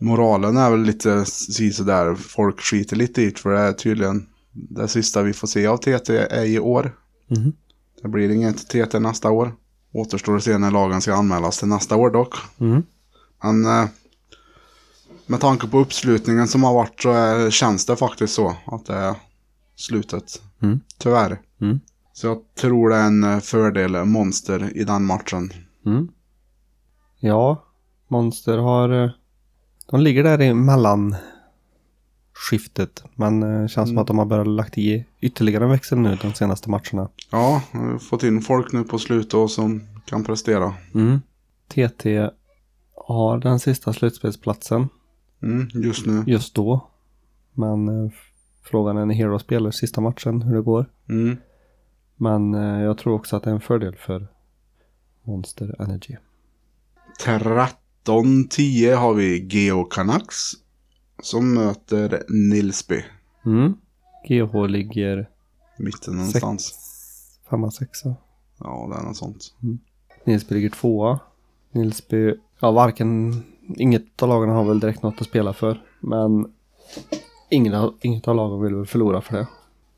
moralen 0.01 0.57
är 0.57 0.71
väl 0.71 0.81
lite 0.81 1.25
si 1.25 1.69
där. 1.69 2.15
Folk 2.15 2.61
skiter 2.61 2.95
lite 2.95 3.21
i 3.21 3.25
det 3.25 3.39
för 3.39 3.49
det 3.49 3.59
är 3.59 3.73
tydligen 3.73 4.25
det 4.51 4.87
sista 4.87 5.23
vi 5.23 5.33
får 5.33 5.47
se 5.47 5.67
av 5.67 5.77
TT 5.77 6.17
är 6.17 6.45
i 6.45 6.59
år. 6.59 6.95
Mhm. 7.29 7.53
Det 8.01 8.07
blir 8.07 8.29
inget 8.29 8.67
TT 8.69 8.99
nästa 8.99 9.31
år. 9.31 9.53
Återstår 9.93 10.35
att 10.37 10.43
se 10.43 10.57
när 10.57 10.71
lagen 10.71 11.01
ska 11.01 11.13
anmälas 11.13 11.57
till 11.59 11.67
nästa 11.67 11.95
år 11.95 12.09
dock. 12.09 12.35
Mm. 12.59 12.83
Men 13.43 13.65
eh, 13.65 13.89
med 15.25 15.39
tanke 15.39 15.67
på 15.67 15.79
uppslutningen 15.79 16.47
som 16.47 16.63
har 16.63 16.73
varit 16.73 17.01
så 17.01 17.11
är, 17.11 17.49
känns 17.49 17.85
det 17.85 17.95
faktiskt 17.95 18.33
så 18.33 18.55
att 18.65 18.85
det 18.85 18.93
är 18.93 19.15
slutet. 19.75 20.41
Mm. 20.61 20.79
Tyvärr. 20.97 21.41
Mm. 21.61 21.79
Så 22.13 22.27
jag 22.27 22.37
tror 22.59 22.89
det 22.89 22.95
är 22.95 23.05
en 23.07 23.23
eh, 23.23 23.39
fördel 23.39 24.05
Monster 24.05 24.77
i 24.77 24.83
den 24.83 25.03
matchen. 25.05 25.51
Mm. 25.85 26.07
Ja, 27.19 27.63
Monster 28.07 28.57
har... 28.57 29.03
eh, 29.03 29.09
De 29.91 30.01
ligger 30.01 30.23
där 30.23 30.41
i 30.41 30.53
mellan 30.53 31.15
skiftet. 32.49 33.03
Men 33.15 33.43
eh, 33.43 33.67
känns 33.67 33.89
som 33.89 33.97
att 33.97 34.07
de 34.07 34.17
har 34.17 34.25
börjat 34.25 34.47
lagt 34.47 34.77
i 34.77 35.05
ytterligare 35.21 35.63
en 35.63 35.69
växel 35.69 35.97
nu 35.99 36.17
de 36.21 36.33
senaste 36.33 36.69
matcherna. 36.69 37.09
Ja, 37.31 37.61
fått 38.09 38.23
in 38.23 38.41
folk 38.41 38.71
nu 38.73 38.83
på 38.83 38.99
slutet 38.99 39.33
och 39.33 39.51
som 39.51 39.81
kan 40.05 40.23
prestera. 40.23 40.73
Mm. 40.93 41.21
TT 41.67 42.29
har 43.07 43.37
den 43.37 43.59
sista 43.59 43.93
slutspelsplatsen 43.93 44.89
Mm, 45.43 45.67
just 45.73 46.05
nu. 46.05 46.23
just 46.27 46.55
då. 46.55 46.87
Men 47.53 47.87
eh, 48.05 48.11
frågan 48.63 48.97
är 48.97 49.05
när 49.05 49.15
Hero 49.15 49.39
spelar 49.39 49.71
sista 49.71 50.01
matchen 50.01 50.41
hur 50.41 50.55
det 50.55 50.61
går. 50.61 50.85
Mm. 51.09 51.37
Men 52.15 52.53
eh, 52.55 52.81
jag 52.83 52.97
tror 52.97 53.13
också 53.13 53.35
att 53.35 53.43
det 53.43 53.49
är 53.49 53.53
en 53.53 53.61
fördel 53.61 53.95
för 53.95 54.27
Monster 55.23 55.75
Energy. 55.81 56.15
13-10 58.05 58.95
har 58.95 59.13
vi 59.13 59.47
Geo 59.47 59.83
Canucks. 59.83 60.51
Som 61.23 61.53
möter 61.53 62.23
Nilsby. 62.29 63.03
Mm. 63.45 63.73
GH 64.27 64.67
ligger 64.67 65.29
Mitten 65.77 66.15
någonstans. 66.15 66.73
femma, 67.49 67.71
sexa. 67.71 68.15
Ja, 68.59 68.87
det 68.91 68.99
är 68.99 69.03
något 69.03 69.17
sånt. 69.17 69.53
Nilsby 70.23 70.55
ligger 70.55 70.69
tvåa. 70.69 71.19
Nilsby, 71.71 72.35
ja 72.59 72.71
varken, 72.71 73.43
inget 73.77 74.23
av 74.23 74.29
lagen 74.29 74.49
har 74.49 74.63
väl 74.63 74.79
direkt 74.79 75.03
något 75.03 75.21
att 75.21 75.27
spela 75.27 75.53
för. 75.53 75.83
Men 75.99 76.53
ingen, 77.49 77.91
inget 78.01 78.27
av 78.27 78.35
lagen 78.35 78.61
vill 78.61 78.75
väl 78.75 78.85
förlora 78.85 79.21
för 79.21 79.37
det. 79.37 79.47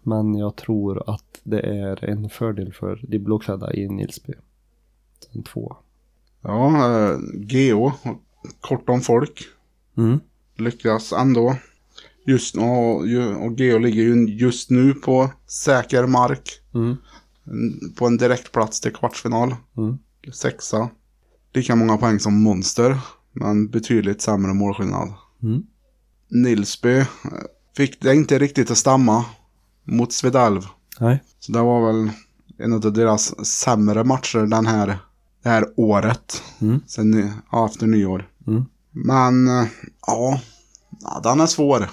Men 0.04 0.36
jag 0.36 0.56
tror 0.56 1.10
att 1.10 1.40
det 1.44 1.60
är 1.60 2.04
en 2.06 2.30
fördel 2.30 2.74
för 2.74 3.00
de 3.08 3.20
blåklädda 3.20 3.74
i 3.74 3.90
Nilsby. 3.90 4.34
En 5.32 5.44
tvåa. 5.44 5.76
Ja, 6.42 6.68
eh, 7.12 7.18
Geo. 7.38 7.92
Kort 8.62 8.90
om 8.90 9.02
folk. 9.02 9.40
Mm. 9.98 10.20
Lyckas 10.60 11.14
ändå. 11.14 11.56
Just 12.26 12.56
och, 12.58 13.08
ju- 13.08 13.36
och 13.36 13.60
Geo 13.60 13.78
ligger 13.78 14.04
ju 14.04 14.26
just 14.26 14.70
nu 14.70 14.94
på 14.94 15.30
säker 15.48 16.06
mark. 16.08 16.50
Mm. 16.74 16.96
En- 17.46 17.94
På 17.98 18.08
en 18.08 18.18
direktplats 18.18 18.82
till 18.82 18.94
kvartsfinal. 18.94 19.56
Mm. 19.78 19.98
Sexa. 20.34 20.90
Lika 21.54 21.76
många 21.76 21.98
poäng 21.98 22.20
som 22.20 22.42
Monster. 22.44 22.98
Men 23.34 23.68
betydligt 23.70 24.22
sämre 24.22 24.54
målskillnad. 24.54 25.14
Mm. 25.44 25.64
Nilsby 26.30 26.98
eh, 26.98 27.06
fick 27.78 28.02
det 28.02 28.16
inte 28.16 28.40
riktigt 28.40 28.72
att 28.72 28.78
stämma 28.78 29.26
mot 29.84 30.14
Svedalv. 30.14 30.62
Nej. 31.00 31.24
Så 31.40 31.52
det 31.52 31.62
var 31.62 31.88
väl 31.94 32.10
en 32.58 32.74
av 32.74 32.94
deras 32.94 33.46
sämre 33.46 34.04
matcher 34.04 34.40
den 34.40 34.66
här, 34.66 34.98
det 35.44 35.50
här 35.50 35.66
året. 35.76 36.44
Mm. 36.62 36.80
Sen, 36.88 37.32
efter 37.68 37.88
nyår. 37.88 38.30
Mm. 38.48 38.66
Men 38.92 39.48
eh, 39.48 39.68
ja, 40.08 40.42
den 41.24 41.40
är 41.40 41.46
svår. 41.46 41.90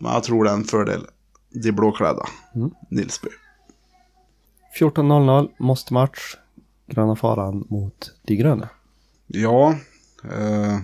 Men 0.00 0.12
jag 0.12 0.22
tror 0.24 0.44
det 0.44 0.50
är 0.50 0.54
en 0.54 0.64
fördel. 0.64 1.06
De 1.62 1.72
blåklädda. 1.72 2.26
Mm. 2.54 2.70
Nilsby. 2.90 3.28
14.00 4.80 5.48
måste 5.58 5.94
match. 5.94 6.36
Gröna 6.86 7.16
faran 7.16 7.64
mot 7.68 8.12
de 8.22 8.36
gröna. 8.36 8.68
Ja, 9.26 9.74
eh, 10.24 10.78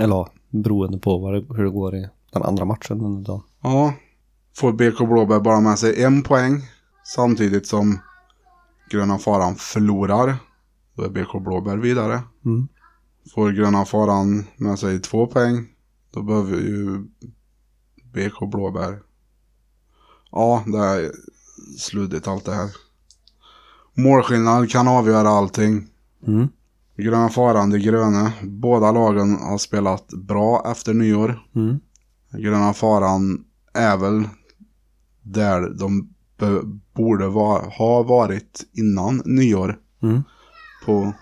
Eller 0.00 0.28
beroende 0.50 0.98
på 0.98 1.30
det, 1.30 1.54
hur 1.56 1.64
det 1.64 1.70
går 1.70 1.96
i 1.96 2.08
den 2.32 2.42
andra 2.42 2.64
matchen 2.64 3.00
under 3.00 3.22
dagen. 3.24 3.42
ja. 3.62 3.94
Får 4.56 4.72
BK 4.72 4.98
Blåbär 4.98 5.40
bara 5.40 5.60
med 5.60 5.78
sig 5.78 6.02
en 6.02 6.22
poäng. 6.22 6.62
Samtidigt 7.04 7.66
som 7.66 7.98
Gröna 8.90 9.18
Faran 9.18 9.54
förlorar. 9.54 10.36
Då 10.94 11.02
är 11.02 11.08
BK 11.08 11.40
Blåbär 11.44 11.76
vidare. 11.76 12.22
Mm. 12.44 12.68
Får 13.34 13.50
Gröna 13.52 13.84
Faran 13.84 14.44
med 14.56 14.78
sig 14.78 15.00
två 15.00 15.26
poäng. 15.26 15.66
Då 16.10 16.22
behöver 16.22 16.56
ju 16.56 17.04
BK 18.12 18.50
Blåbär. 18.52 19.02
Ja, 20.30 20.64
det 20.66 20.78
är 20.78 21.12
sluddigt 21.78 22.28
allt 22.28 22.44
det 22.44 22.54
här. 22.54 22.70
Målskillnad 23.94 24.70
kan 24.70 24.88
avgöra 24.88 25.28
allting. 25.28 25.86
Mm. 26.26 26.48
Gröna 26.96 27.28
Faran, 27.28 27.70
de 27.70 27.78
gröna. 27.78 28.32
Båda 28.42 28.92
lagen 28.92 29.36
har 29.36 29.58
spelat 29.58 30.08
bra 30.08 30.70
efter 30.70 30.94
nyår. 30.94 31.42
Mm. 31.54 31.80
Gröna 32.32 32.72
Faran 32.74 33.44
är 33.74 33.96
väl 33.96 34.28
där 35.22 35.70
de 35.78 36.08
borde 36.94 37.28
va- 37.28 37.64
ha 37.78 38.02
varit 38.02 38.64
innan 38.72 39.22
nyår. 39.24 39.78
Mm. 40.02 40.22
På 40.86 41.12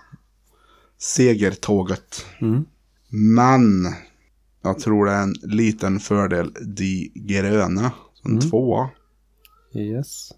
segertåget. 1.03 2.25
Mm. 2.41 2.65
Men 3.09 3.61
jag 4.61 4.79
tror 4.79 5.05
det 5.05 5.11
är 5.11 5.23
en 5.23 5.33
liten 5.43 5.99
fördel 5.99 6.53
de 6.61 7.11
gröna. 7.15 7.91
En 8.25 8.31
Mm. 8.31 8.49
tvåa. 8.49 8.89
Yes. 9.73 10.31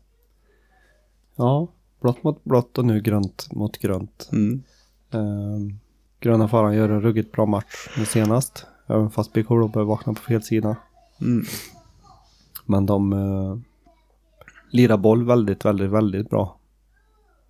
Ja, 1.36 1.68
blått 2.02 2.24
mot 2.24 2.44
blått 2.44 2.78
och 2.78 2.86
nu 2.86 3.02
grönt 3.02 3.52
mot 3.52 3.78
grönt. 3.78 4.30
Mm. 4.32 4.64
Ehm, 5.12 5.80
gröna 6.20 6.48
faran 6.48 6.76
gör 6.76 6.90
en 6.90 7.02
ruggigt 7.02 7.32
bra 7.32 7.46
match 7.46 7.88
nu 7.98 8.06
senast. 8.06 8.66
Även 8.88 9.10
fast 9.12 9.34
BK 9.34 9.50
Robber 9.50 9.84
vaknar 9.84 10.14
på 10.14 10.22
fel 10.22 10.44
sida. 10.44 10.76
Mm. 11.22 11.46
Men 12.66 12.86
de 12.86 13.14
uh, 13.14 13.58
lirar 14.70 14.98
boll 14.98 15.26
väldigt, 15.26 15.66
väldigt, 15.66 15.92
väldigt 15.92 16.30
bra. 16.30 16.58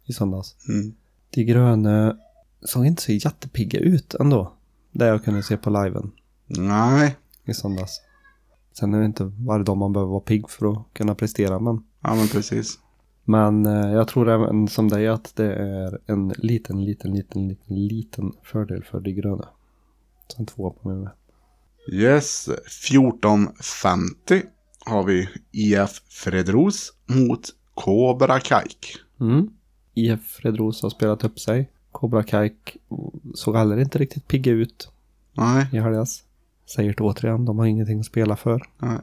I 0.06 0.14
söndags. 0.14 0.56
Mm. 0.70 0.94
De 1.30 1.44
gröna 1.44 2.18
såg 2.66 2.86
inte 2.86 3.02
så 3.02 3.12
jättepigga 3.12 3.80
ut 3.80 4.14
ändå. 4.14 4.54
Det 4.92 5.06
jag 5.06 5.24
kunde 5.24 5.44
se 5.44 5.58
på 5.58 5.70
liven 5.70 6.12
Nej. 6.48 7.16
i 7.46 7.54
söndags. 7.54 8.02
Sen 8.74 8.94
är 8.94 9.00
det 9.00 9.06
inte 9.06 9.24
varje 9.24 9.64
dag 9.64 9.78
man 9.78 9.94
behöver 9.94 10.12
vara 10.12 10.20
pigg 10.22 10.50
för 10.50 10.72
att 10.72 10.84
kunna 10.94 11.16
prestera. 11.16 11.60
Men, 11.60 11.84
Ja 12.02 12.16
men 12.16 12.28
precis. 12.28 12.80
men 13.24 13.66
eh, 13.66 13.92
jag 13.92 14.08
tror 14.08 14.30
även 14.30 14.68
som 14.68 14.90
dig 14.90 15.08
att 15.08 15.36
det 15.36 15.54
är 15.54 16.00
en 16.06 16.34
liten, 16.38 16.86
liten, 16.86 17.14
liten, 17.14 17.48
liten, 17.48 17.88
liten 17.88 18.34
fördel 18.44 18.84
för 18.84 19.00
de 19.00 19.12
gröna. 19.14 19.48
Sen 20.36 20.46
två 20.46 20.70
på 20.72 20.88
mig 20.90 20.98
med. 20.98 21.12
Yes. 21.92 22.50
14.50 22.90 24.42
har 24.86 25.04
vi 25.04 25.30
IF 25.52 26.02
Fredros 26.08 26.94
mot 27.06 27.42
Kobra 27.74 28.40
Kajk. 28.40 28.96
Mm. 29.20 29.50
IF 29.94 30.22
Fredros 30.26 30.82
har 30.82 30.90
spelat 30.90 31.24
upp 31.24 31.40
sig. 31.40 31.70
Cobra 31.96 32.24
Kajk 32.24 32.78
såg 33.36 33.56
heller 33.56 33.78
inte 33.80 33.98
riktigt 33.98 34.28
pigga 34.28 34.52
ut 34.52 34.90
Nej. 35.34 35.68
i 35.74 35.78
helgas. 35.80 36.24
Säger 36.76 36.94
det 36.98 37.04
återigen, 37.04 37.46
de 37.46 37.60
har 37.60 37.66
ingenting 37.66 38.00
att 38.00 38.06
spela 38.06 38.36
för. 38.36 38.64
Nej. 38.78 38.98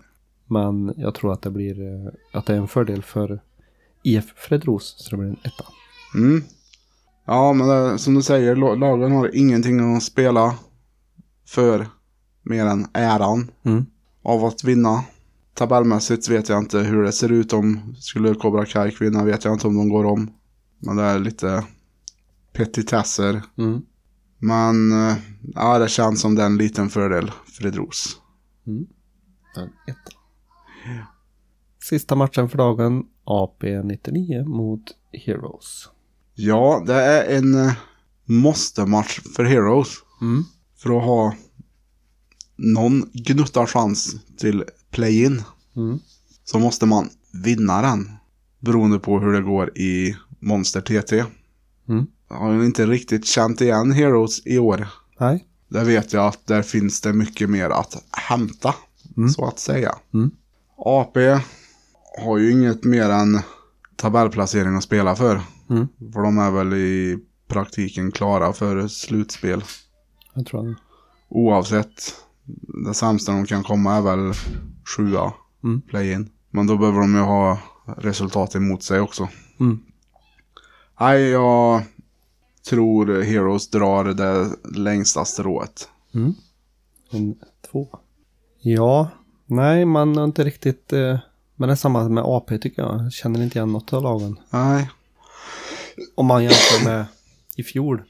Men 0.47 0.95
jag 0.97 1.15
tror 1.15 1.33
att 1.33 1.43
det 1.43 1.51
blir 1.51 1.83
eh, 2.07 2.13
att 2.33 2.47
det 2.47 2.53
är 2.53 2.57
en 2.59 2.69
fördel 2.69 3.03
för 3.03 3.43
IF 4.03 4.33
Fredros 4.37 4.95
så 4.99 5.11
det 5.11 5.17
blir 5.17 5.29
en 5.29 5.37
etta. 5.45 5.65
Mm. 6.15 6.43
Ja, 7.27 7.53
men 7.53 7.69
det, 7.69 7.99
som 7.99 8.15
du 8.15 8.23
säger, 8.23 8.57
la- 8.57 8.75
lagen 8.75 9.13
har 9.13 9.37
ingenting 9.37 9.97
att 9.97 10.03
spela 10.03 10.55
för 11.47 11.87
mer 12.43 12.67
än 12.67 12.87
äran 12.93 13.51
Mm. 13.65 13.87
av 14.23 14.45
att 14.45 14.65
vinna. 14.65 15.05
Tabellmässigt 15.55 16.29
vet 16.29 16.49
jag 16.49 16.59
inte 16.59 16.79
hur 16.79 17.03
det 17.03 17.13
ser 17.13 17.33
ut 17.33 17.53
om 17.53 17.95
skulle 17.99 18.35
Cobra 18.35 18.65
Kai 18.65 18.97
vinna 19.01 19.25
vet 19.25 19.45
jag 19.45 19.55
inte 19.55 19.67
om 19.67 19.77
de 19.77 19.89
går 19.89 20.05
om. 20.05 20.31
Men 20.79 20.97
det 20.97 21.03
är 21.03 21.19
lite 21.19 21.65
petitesser. 22.53 23.43
Mm. 23.59 23.83
Men 24.39 24.93
eh, 24.93 25.17
ja, 25.55 25.79
det 25.79 25.89
känns 25.89 26.21
som 26.21 26.35
det 26.35 26.43
är 26.43 26.47
en 26.47 26.57
liten 26.57 26.89
fördel 26.89 27.31
för 27.47 27.67
Edros. 27.67 28.21
En 29.57 29.71
etta. 29.87 30.17
Sista 31.83 32.15
matchen 32.15 32.49
för 32.49 32.59
dagen 32.59 33.05
AP 33.25 33.83
99 33.83 34.45
mot 34.45 34.83
Heroes. 35.13 35.89
Ja, 36.35 36.83
det 36.87 36.95
är 36.95 37.39
en 37.39 37.55
eh, 37.55 37.73
måste-match 38.25 39.21
för 39.37 39.45
Heroes. 39.45 39.89
Mm. 40.21 40.45
För 40.77 40.99
att 40.99 41.05
ha 41.05 41.35
någon 42.57 43.11
gnutta 43.13 43.67
chans 43.67 44.17
till 44.37 44.65
play-in. 44.91 45.43
Mm. 45.77 45.99
så 46.45 46.59
måste 46.59 46.87
man 46.87 47.11
vinna 47.33 47.83
den. 47.83 48.11
Beroende 48.59 48.99
på 48.99 49.21
hur 49.21 49.33
det 49.33 49.43
går 49.43 49.79
i 49.79 50.17
Monster 50.41 50.81
TT. 50.81 51.25
Mm. 51.89 52.07
Jag 52.33 52.39
har 52.39 52.53
ju 52.53 52.65
inte 52.65 52.87
riktigt 52.87 53.27
känt 53.27 53.61
igen 53.61 53.93
Heroes 53.93 54.47
i 54.47 54.59
år. 54.59 54.89
Nej. 55.21 55.45
Där 55.69 55.85
vet 55.85 56.13
jag 56.13 56.27
att 56.27 56.47
där 56.47 56.63
finns 56.63 57.01
det 57.01 57.13
mycket 57.13 57.51
mer 57.51 57.71
att 57.71 58.03
hämta. 58.11 58.75
Så 59.37 59.45
att 59.47 59.59
säga. 59.59 59.95
Mm. 60.15 60.31
AP 60.77 61.39
har 62.25 62.39
ju 62.39 62.53
inget 62.53 62.85
mer 62.85 63.11
än 63.11 63.41
tabellplacering 63.97 64.77
att 64.77 64.85
spela 64.85 65.17
för. 65.17 65.41
Mm. 65.71 65.89
För 66.13 66.23
de 66.23 66.39
är 66.39 66.51
väl 66.51 66.75
i 66.75 67.19
praktiken 67.49 68.13
klara 68.13 68.53
för 68.53 68.89
slutspel. 68.89 69.65
Jag 70.35 70.47
tror 70.47 70.65
han. 70.65 70.77
Oavsett. 71.29 72.15
Det 72.87 72.95
sämsta 72.95 73.33
de 73.33 73.47
kan 73.47 73.63
komma 73.63 73.95
är 73.97 74.01
väl 74.03 74.33
sjua 74.97 75.33
Mm. 75.65 75.81
play-in. 75.81 76.31
Men 76.51 76.67
då 76.67 76.77
behöver 76.77 77.01
de 77.01 77.15
ju 77.15 77.21
ha 77.21 77.59
resultat 77.97 78.55
emot 78.55 78.83
sig 78.83 79.01
också. 79.01 79.29
Mm. 79.61 79.79
Nej, 81.01 81.23
jag 81.23 81.83
tror 82.69 83.23
Heroes 83.23 83.71
drar 83.71 84.05
det 84.05 84.49
längsta 84.79 85.25
strået. 85.25 85.89
Mm. 86.15 86.35
En 87.11 87.35
två. 87.71 87.89
Ja, 88.61 89.11
nej 89.47 89.85
man 89.85 90.17
har 90.17 90.25
inte 90.25 90.45
riktigt... 90.45 90.93
Eh, 90.93 91.19
men 91.57 91.69
det 91.69 91.73
är 91.73 91.77
samma 91.77 92.09
med 92.09 92.25
AP 92.27 92.59
tycker 92.59 92.83
jag. 92.83 93.05
Jag 93.05 93.13
känner 93.13 93.43
inte 93.43 93.59
igen 93.59 93.73
något 93.73 93.93
av 93.93 94.03
lagen. 94.03 94.39
Nej, 94.51 94.91
Om 96.15 96.27
man 96.27 96.43
jämför 96.45 96.85
med 96.85 97.05
i 97.57 97.63
fjol. 97.63 98.03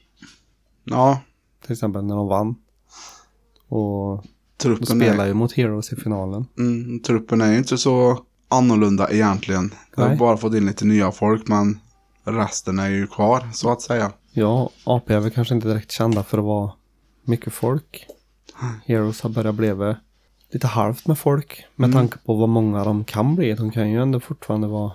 ja, 0.83 1.21
Till 1.63 1.71
exempel 1.71 2.03
när 2.03 2.15
de 2.15 2.27
vann. 2.27 2.55
Och 3.67 4.23
de 4.23 4.27
truppen 4.57 4.85
spelar 4.85 5.23
är, 5.23 5.27
ju 5.27 5.33
mot 5.33 5.53
Heroes 5.53 5.93
i 5.93 5.95
finalen. 5.95 6.45
mm, 6.57 6.99
truppen 6.99 7.41
är 7.41 7.51
ju 7.51 7.57
inte 7.57 7.77
så 7.77 8.19
annorlunda 8.47 9.11
egentligen. 9.11 9.73
Jag 9.95 10.03
har 10.03 10.09
Nej. 10.09 10.17
bara 10.17 10.37
fått 10.37 10.53
in 10.53 10.65
lite 10.65 10.85
nya 10.85 11.11
folk, 11.11 11.47
men 11.47 11.79
resten 12.23 12.79
är 12.79 12.89
ju 12.89 13.07
kvar, 13.07 13.49
så 13.53 13.71
att 13.71 13.81
säga. 13.81 14.11
Ja, 14.33 14.69
AP 14.83 15.13
är 15.13 15.19
väl 15.19 15.31
kanske 15.31 15.53
inte 15.55 15.67
direkt 15.67 15.91
kända 15.91 16.23
för 16.23 16.37
att 16.37 16.43
vara 16.43 16.71
mycket 17.23 17.53
folk. 17.53 18.05
Heroes 18.85 19.21
har 19.21 19.29
börjat 19.29 19.55
bli 19.55 19.95
lite 20.51 20.67
halvt 20.67 21.07
med 21.07 21.17
folk. 21.17 21.65
Med 21.75 21.87
Mm. 21.87 21.97
tanke 21.97 22.17
på 22.25 22.33
vad 22.33 22.49
många 22.49 22.83
de 22.83 23.03
kan 23.03 23.35
bli. 23.35 23.53
De 23.53 23.71
kan 23.71 23.89
ju 23.91 24.01
ändå 24.01 24.19
fortfarande 24.19 24.67
vara 24.67 24.91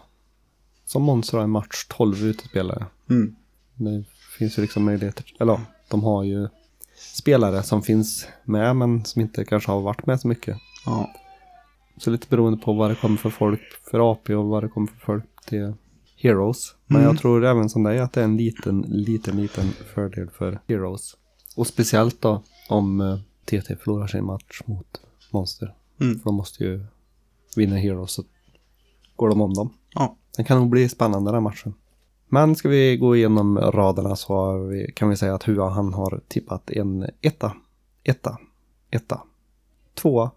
som 0.84 1.02
monster 1.02 1.42
i 1.44 1.46
match 1.46 1.86
12 1.88 2.24
utespelare. 2.24 2.86
Mm. 3.10 3.36
Det 3.74 4.04
finns 4.38 4.58
ju 4.58 4.62
liksom 4.62 4.84
möjligheter. 4.84 5.24
Eller 5.40 5.52
ja, 5.52 5.60
de 5.88 6.02
har 6.04 6.24
ju 6.24 6.48
spelare 7.14 7.62
som 7.62 7.82
finns 7.82 8.26
med 8.44 8.76
men 8.76 9.04
som 9.04 9.22
inte 9.22 9.44
kanske 9.44 9.70
har 9.70 9.80
varit 9.80 10.06
med 10.06 10.20
så 10.20 10.28
mycket. 10.28 10.56
Ja. 10.86 11.10
Så 11.96 12.10
lite 12.10 12.26
beroende 12.28 12.58
på 12.64 12.72
vad 12.72 12.90
det 12.90 12.94
kommer 12.94 13.16
för 13.16 13.30
folk 13.30 13.60
för 13.90 14.12
AP 14.12 14.34
och 14.34 14.44
vad 14.44 14.62
det 14.62 14.68
kommer 14.68 14.86
för 14.88 14.98
folk 14.98 15.24
till 15.46 15.74
Heroes. 16.20 16.74
Men 16.86 17.00
Mm. 17.00 17.08
jag 17.12 17.18
tror 17.20 17.44
även 17.44 17.68
som 17.68 17.82
dig 17.82 17.98
att 17.98 18.12
det 18.12 18.20
är 18.20 18.24
en 18.24 18.36
liten, 18.36 18.80
liten, 18.80 19.36
liten 19.36 19.72
fördel 19.94 20.30
för 20.30 20.60
Heroes. 20.68 21.16
Och 21.56 21.66
speciellt 21.66 22.20
då 22.20 22.42
om 22.68 23.00
eh, 23.00 23.18
TT 23.44 23.76
förlorar 23.76 24.06
sin 24.06 24.24
match 24.24 24.60
mot 24.66 25.00
Monster. 25.32 25.74
Mm. 26.00 26.18
För 26.18 26.24
de 26.24 26.34
måste 26.34 26.64
ju 26.64 26.84
vinna 27.56 27.76
Heroes 27.76 28.10
så 28.12 28.22
går 29.16 29.28
de 29.28 29.40
om 29.40 29.54
dem. 29.54 29.74
Ja. 29.94 30.16
Den 30.36 30.44
kan 30.44 30.58
nog 30.58 30.70
bli 30.70 30.88
spännande 30.88 31.32
den 31.32 31.42
matchen. 31.42 31.74
Men 32.28 32.56
ska 32.56 32.68
vi 32.68 32.96
gå 32.96 33.16
igenom 33.16 33.58
raderna 33.58 34.16
så 34.16 34.58
vi, 34.58 34.92
kan 34.92 35.08
vi 35.08 35.16
säga 35.16 35.34
att 35.34 35.48
Hua 35.48 35.68
han 35.68 35.94
har 35.94 36.20
tippat 36.28 36.70
en 36.70 37.06
etta, 37.20 37.52
etta, 38.02 38.38
etta, 38.90 39.22
tvåa, 39.94 40.30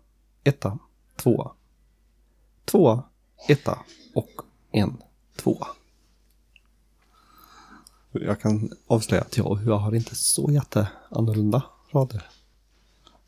etta, 0.44 0.80
tvåa, 1.16 1.52
tvåa, 2.66 3.04
etta 3.48 3.80
och 4.16 4.30
en 4.72 4.98
tvåa. 5.44 5.68
Jag 8.12 8.42
kan 8.42 8.72
avslöja 8.88 9.22
att 9.22 9.38
jag 9.38 9.56
Hua 9.56 9.78
har 9.78 9.96
inte 9.96 10.16
så 10.16 10.52
jätteannorlunda 10.52 11.64
rader. 11.92 12.30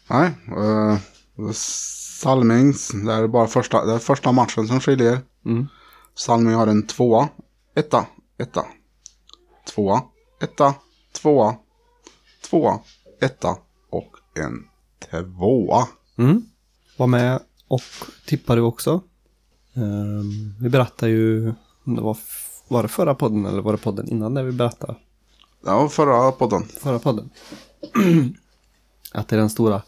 Nej, 0.07 0.31
uh, 0.57 0.97
Salmings, 1.53 2.91
det 3.05 3.13
är 3.13 3.27
bara 3.27 3.47
första, 3.47 3.85
det 3.85 3.93
är 3.93 3.99
första 3.99 4.31
matchen 4.31 4.67
som 4.67 4.79
skiljer. 4.79 5.21
Mm. 5.45 5.67
Salming 6.15 6.53
har 6.53 6.67
en 6.67 6.87
tvåa, 6.87 7.29
etta, 7.75 8.05
etta, 8.37 8.65
tvåa, 9.73 10.01
etta, 10.41 10.73
tvåa, 11.11 11.55
tvåa, 12.49 12.79
etta 13.21 13.57
och 13.89 14.17
en 14.35 14.67
tvåa. 15.09 15.87
Mm. 16.17 16.45
Var 16.97 17.07
med 17.07 17.39
och 17.67 17.81
tippade 18.25 18.61
du 18.61 18.65
också. 18.65 19.01
Ehm, 19.73 20.55
vi 20.59 20.69
berättade 20.69 21.11
ju, 21.11 21.53
det 21.83 22.01
var, 22.01 22.17
var 22.67 22.83
det 22.83 22.89
förra 22.89 23.15
podden 23.15 23.45
eller 23.45 23.61
var 23.61 23.71
det 23.71 23.77
podden 23.77 24.09
innan 24.09 24.33
när 24.33 24.43
vi 24.43 24.51
berättade? 24.51 24.95
Var 25.61 25.89
förra 25.89 26.31
podden. 26.31 26.63
Förra 26.63 26.99
podden. 26.99 27.29
att 29.13 29.27
det 29.27 29.35
är 29.35 29.39
den 29.39 29.49
stora 29.49 29.81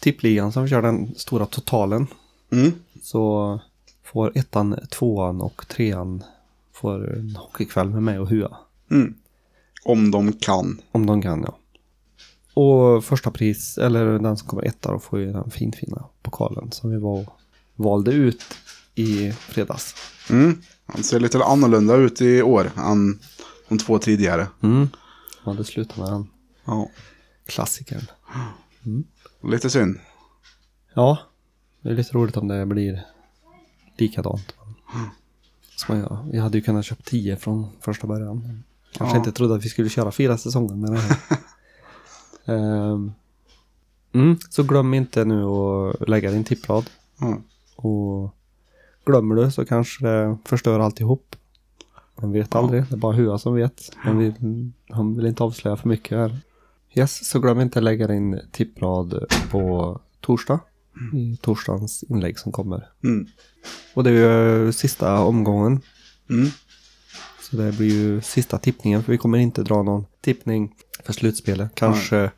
tippligan 0.00 0.52
som 0.52 0.68
kör 0.68 0.82
den 0.82 1.14
stora 1.14 1.46
totalen. 1.46 2.06
Mm. 2.50 2.72
Så 3.02 3.60
får 4.04 4.38
ettan, 4.38 4.78
tvåan 4.90 5.40
och 5.40 5.68
trean 5.68 6.24
får 6.72 7.16
en 7.18 7.36
hockeykväll 7.36 7.90
med 7.90 8.02
mig 8.02 8.18
och 8.18 8.28
Hua. 8.28 8.56
Mm. 8.90 9.14
Om 9.84 10.10
de 10.10 10.32
kan. 10.32 10.80
Om 10.92 11.06
de 11.06 11.22
kan 11.22 11.42
ja. 11.42 11.58
Och 12.54 13.04
första 13.04 13.30
pris, 13.30 13.78
eller 13.78 14.18
den 14.18 14.36
som 14.36 14.48
kommer 14.48 14.66
etta 14.66 14.92
då 14.92 14.98
får 14.98 15.18
ju 15.18 15.32
den 15.32 15.50
finfina 15.50 16.04
pokalen 16.22 16.72
som 16.72 16.90
vi 16.90 16.96
var 16.96 17.20
och 17.20 17.40
valde 17.76 18.12
ut 18.12 18.42
i 18.94 19.32
fredags. 19.32 19.94
Mm. 20.30 20.62
Han 20.86 21.02
ser 21.02 21.20
lite 21.20 21.44
annorlunda 21.44 21.94
ut 21.96 22.20
i 22.20 22.42
år 22.42 22.70
än 22.76 23.18
de 23.68 23.78
två 23.78 23.98
tidigare. 23.98 24.46
Mm. 24.62 24.88
Ja, 25.44 25.52
det 25.52 25.64
slutar 25.64 26.02
med 26.02 26.12
den 26.12 26.26
Ja, 26.64 26.90
klassikern. 27.46 28.02
lite 29.42 29.70
synd. 29.70 29.98
Ja, 30.94 31.18
det 31.82 31.88
är 31.88 31.94
lite 31.94 32.12
roligt 32.12 32.36
om 32.36 32.48
det 32.48 32.66
blir 32.66 33.06
likadant. 33.98 34.54
Som 35.76 35.94
man 35.94 35.98
gör. 35.98 36.26
Vi 36.32 36.38
hade 36.38 36.58
ju 36.58 36.64
kunnat 36.64 36.84
köpa 36.84 37.02
tio 37.02 37.36
från 37.36 37.66
första 37.80 38.06
början. 38.06 38.62
Kanske 38.92 39.16
Ja. 39.16 39.18
inte 39.18 39.32
trodde 39.32 39.54
att 39.54 39.64
vi 39.64 39.68
skulle 39.68 39.88
köra 39.88 40.10
fyra 40.12 40.38
säsonger 40.38 40.74
med 40.74 40.92
det 40.92 40.98
här. 40.98 41.16
Ehm. 42.44 43.12
mm, 44.14 44.38
så 44.50 44.62
glöm 44.62 44.94
inte 44.94 45.24
nu 45.24 45.44
att 45.44 46.08
lägga 46.08 46.30
din 46.30 46.44
tipprad. 46.44 46.90
Mm. 47.20 47.42
Och 47.76 48.34
glömmer 49.08 49.34
du 49.34 49.50
så 49.50 49.64
kanske 49.64 50.06
det 50.06 50.38
förstör 50.44 50.80
alltihop. 50.80 51.36
Man 52.20 52.32
vet 52.32 52.54
aldrig, 52.54 52.82
det 52.88 52.94
är 52.94 52.98
bara 52.98 53.12
Hua 53.16 53.38
som 53.38 53.54
vet. 53.54 53.90
Han 53.96 54.18
vill, 54.18 54.32
han 54.88 55.16
vill 55.16 55.26
inte 55.26 55.42
avslöja 55.42 55.76
för 55.76 55.88
mycket 55.88 56.18
här. 56.18 56.38
Yes, 56.94 57.28
så 57.28 57.40
glöm 57.40 57.60
inte 57.60 57.78
att 57.78 57.82
lägga 57.82 58.06
din 58.06 58.40
tipprad 58.52 59.24
på 59.50 60.00
torsdag. 60.20 60.60
I 61.14 61.36
torsdagens 61.42 62.02
inlägg 62.08 62.38
som 62.38 62.52
kommer. 62.52 62.88
Mm. 63.04 63.26
Och 63.94 64.04
det 64.04 64.10
är 64.10 64.14
ju 64.64 64.72
sista 64.72 65.20
omgången. 65.20 65.80
Mm. 66.30 66.48
Så 67.40 67.56
det 67.56 67.76
blir 67.76 67.92
ju 67.94 68.20
sista 68.20 68.58
tippningen. 68.58 69.02
För 69.02 69.12
vi 69.12 69.18
kommer 69.18 69.38
inte 69.38 69.62
dra 69.62 69.82
någon 69.82 70.04
tippning 70.20 70.74
för 71.04 71.12
slutspelet. 71.12 71.74
Kanske 71.74 72.30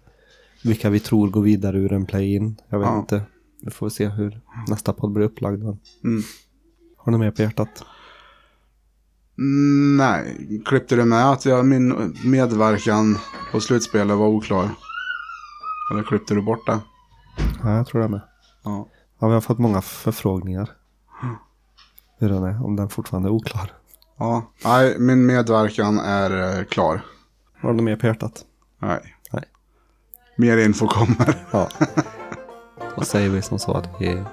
vilka 0.65 0.91
vi 0.91 1.01
tror 1.01 1.29
går 1.29 1.43
vidare 1.43 1.79
ur 1.79 1.93
en 1.93 2.07
play-in. 2.07 2.57
Jag 2.69 2.79
vet 2.79 2.89
Ja. 2.89 2.99
inte. 2.99 3.23
Vi 3.63 3.71
får 3.71 3.89
se 3.89 4.09
hur 4.09 4.41
nästa 4.69 4.93
podd 4.93 5.13
blir 5.13 5.25
upplagd. 5.27 5.63
Men 5.63 5.79
Mm. 6.05 6.23
Har 7.05 7.13
ni 7.13 7.19
mer 7.19 7.31
på 7.31 7.43
hjärtat? 7.43 7.85
Mm, 9.39 9.97
Nej, 9.97 10.63
klippte 10.67 10.97
du 10.97 11.05
med 11.05 11.31
att 11.31 11.45
jag, 11.45 11.67
min 11.67 12.17
medverkan 12.25 13.19
på 13.53 13.61
slutspelet 13.61 14.17
var 14.17 14.27
oklar? 14.27 14.69
Eller 15.93 16.03
klippte 16.03 16.35
du 16.35 16.43
bort 16.43 16.67
det? 16.67 16.79
Ja, 17.63 17.77
jag 17.77 17.87
tror 17.87 18.03
det 18.03 18.09
med. 18.09 18.21
Ja. 18.65 18.89
Ja, 19.21 19.29
vi 19.29 19.35
har 19.35 19.41
fått 19.41 19.59
många 19.59 19.81
förfrågningar. 19.83 20.71
Hur 22.19 22.29
den 22.29 22.45
är, 22.45 22.65
om 22.65 22.77
den 22.77 22.89
fortfarande 22.89 23.29
är 23.29 23.33
oklar. 23.33 23.73
Ja, 24.19 24.53
nej, 24.65 24.99
min 24.99 25.27
medverkan 25.27 25.99
är 25.99 26.59
eh, 26.59 26.65
klar. 26.65 27.01
Har 27.61 27.75
du 27.75 27.83
mer 27.83 27.97
på 27.97 28.07
hjärtat? 28.07 28.45
Nej. 28.79 29.17
Nej. 29.33 29.45
Mer 30.37 30.57
info 30.57 30.87
kommer. 30.87 31.47
Ja. 31.51 31.69
Då 32.97 33.03
säger 33.03 33.29
vi 33.29 33.43
som 33.43 33.59
så 33.59 33.73
att 33.73 33.89
vi 34.01 34.25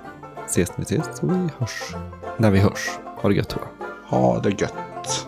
ses 0.45 0.69
när 0.69 0.77
vi 0.77 0.83
ses 0.83 1.19
och 1.23 1.31
vi 1.31 1.49
hörs 1.57 1.95
när 2.37 2.51
vi 2.51 2.59
hörs. 2.59 2.89
Ha 3.17 3.29
det 3.29 3.35
gött 3.35 3.49
Tora. 3.49 3.67
Ha 4.05 4.39
det 4.39 4.61
gött. 4.61 5.27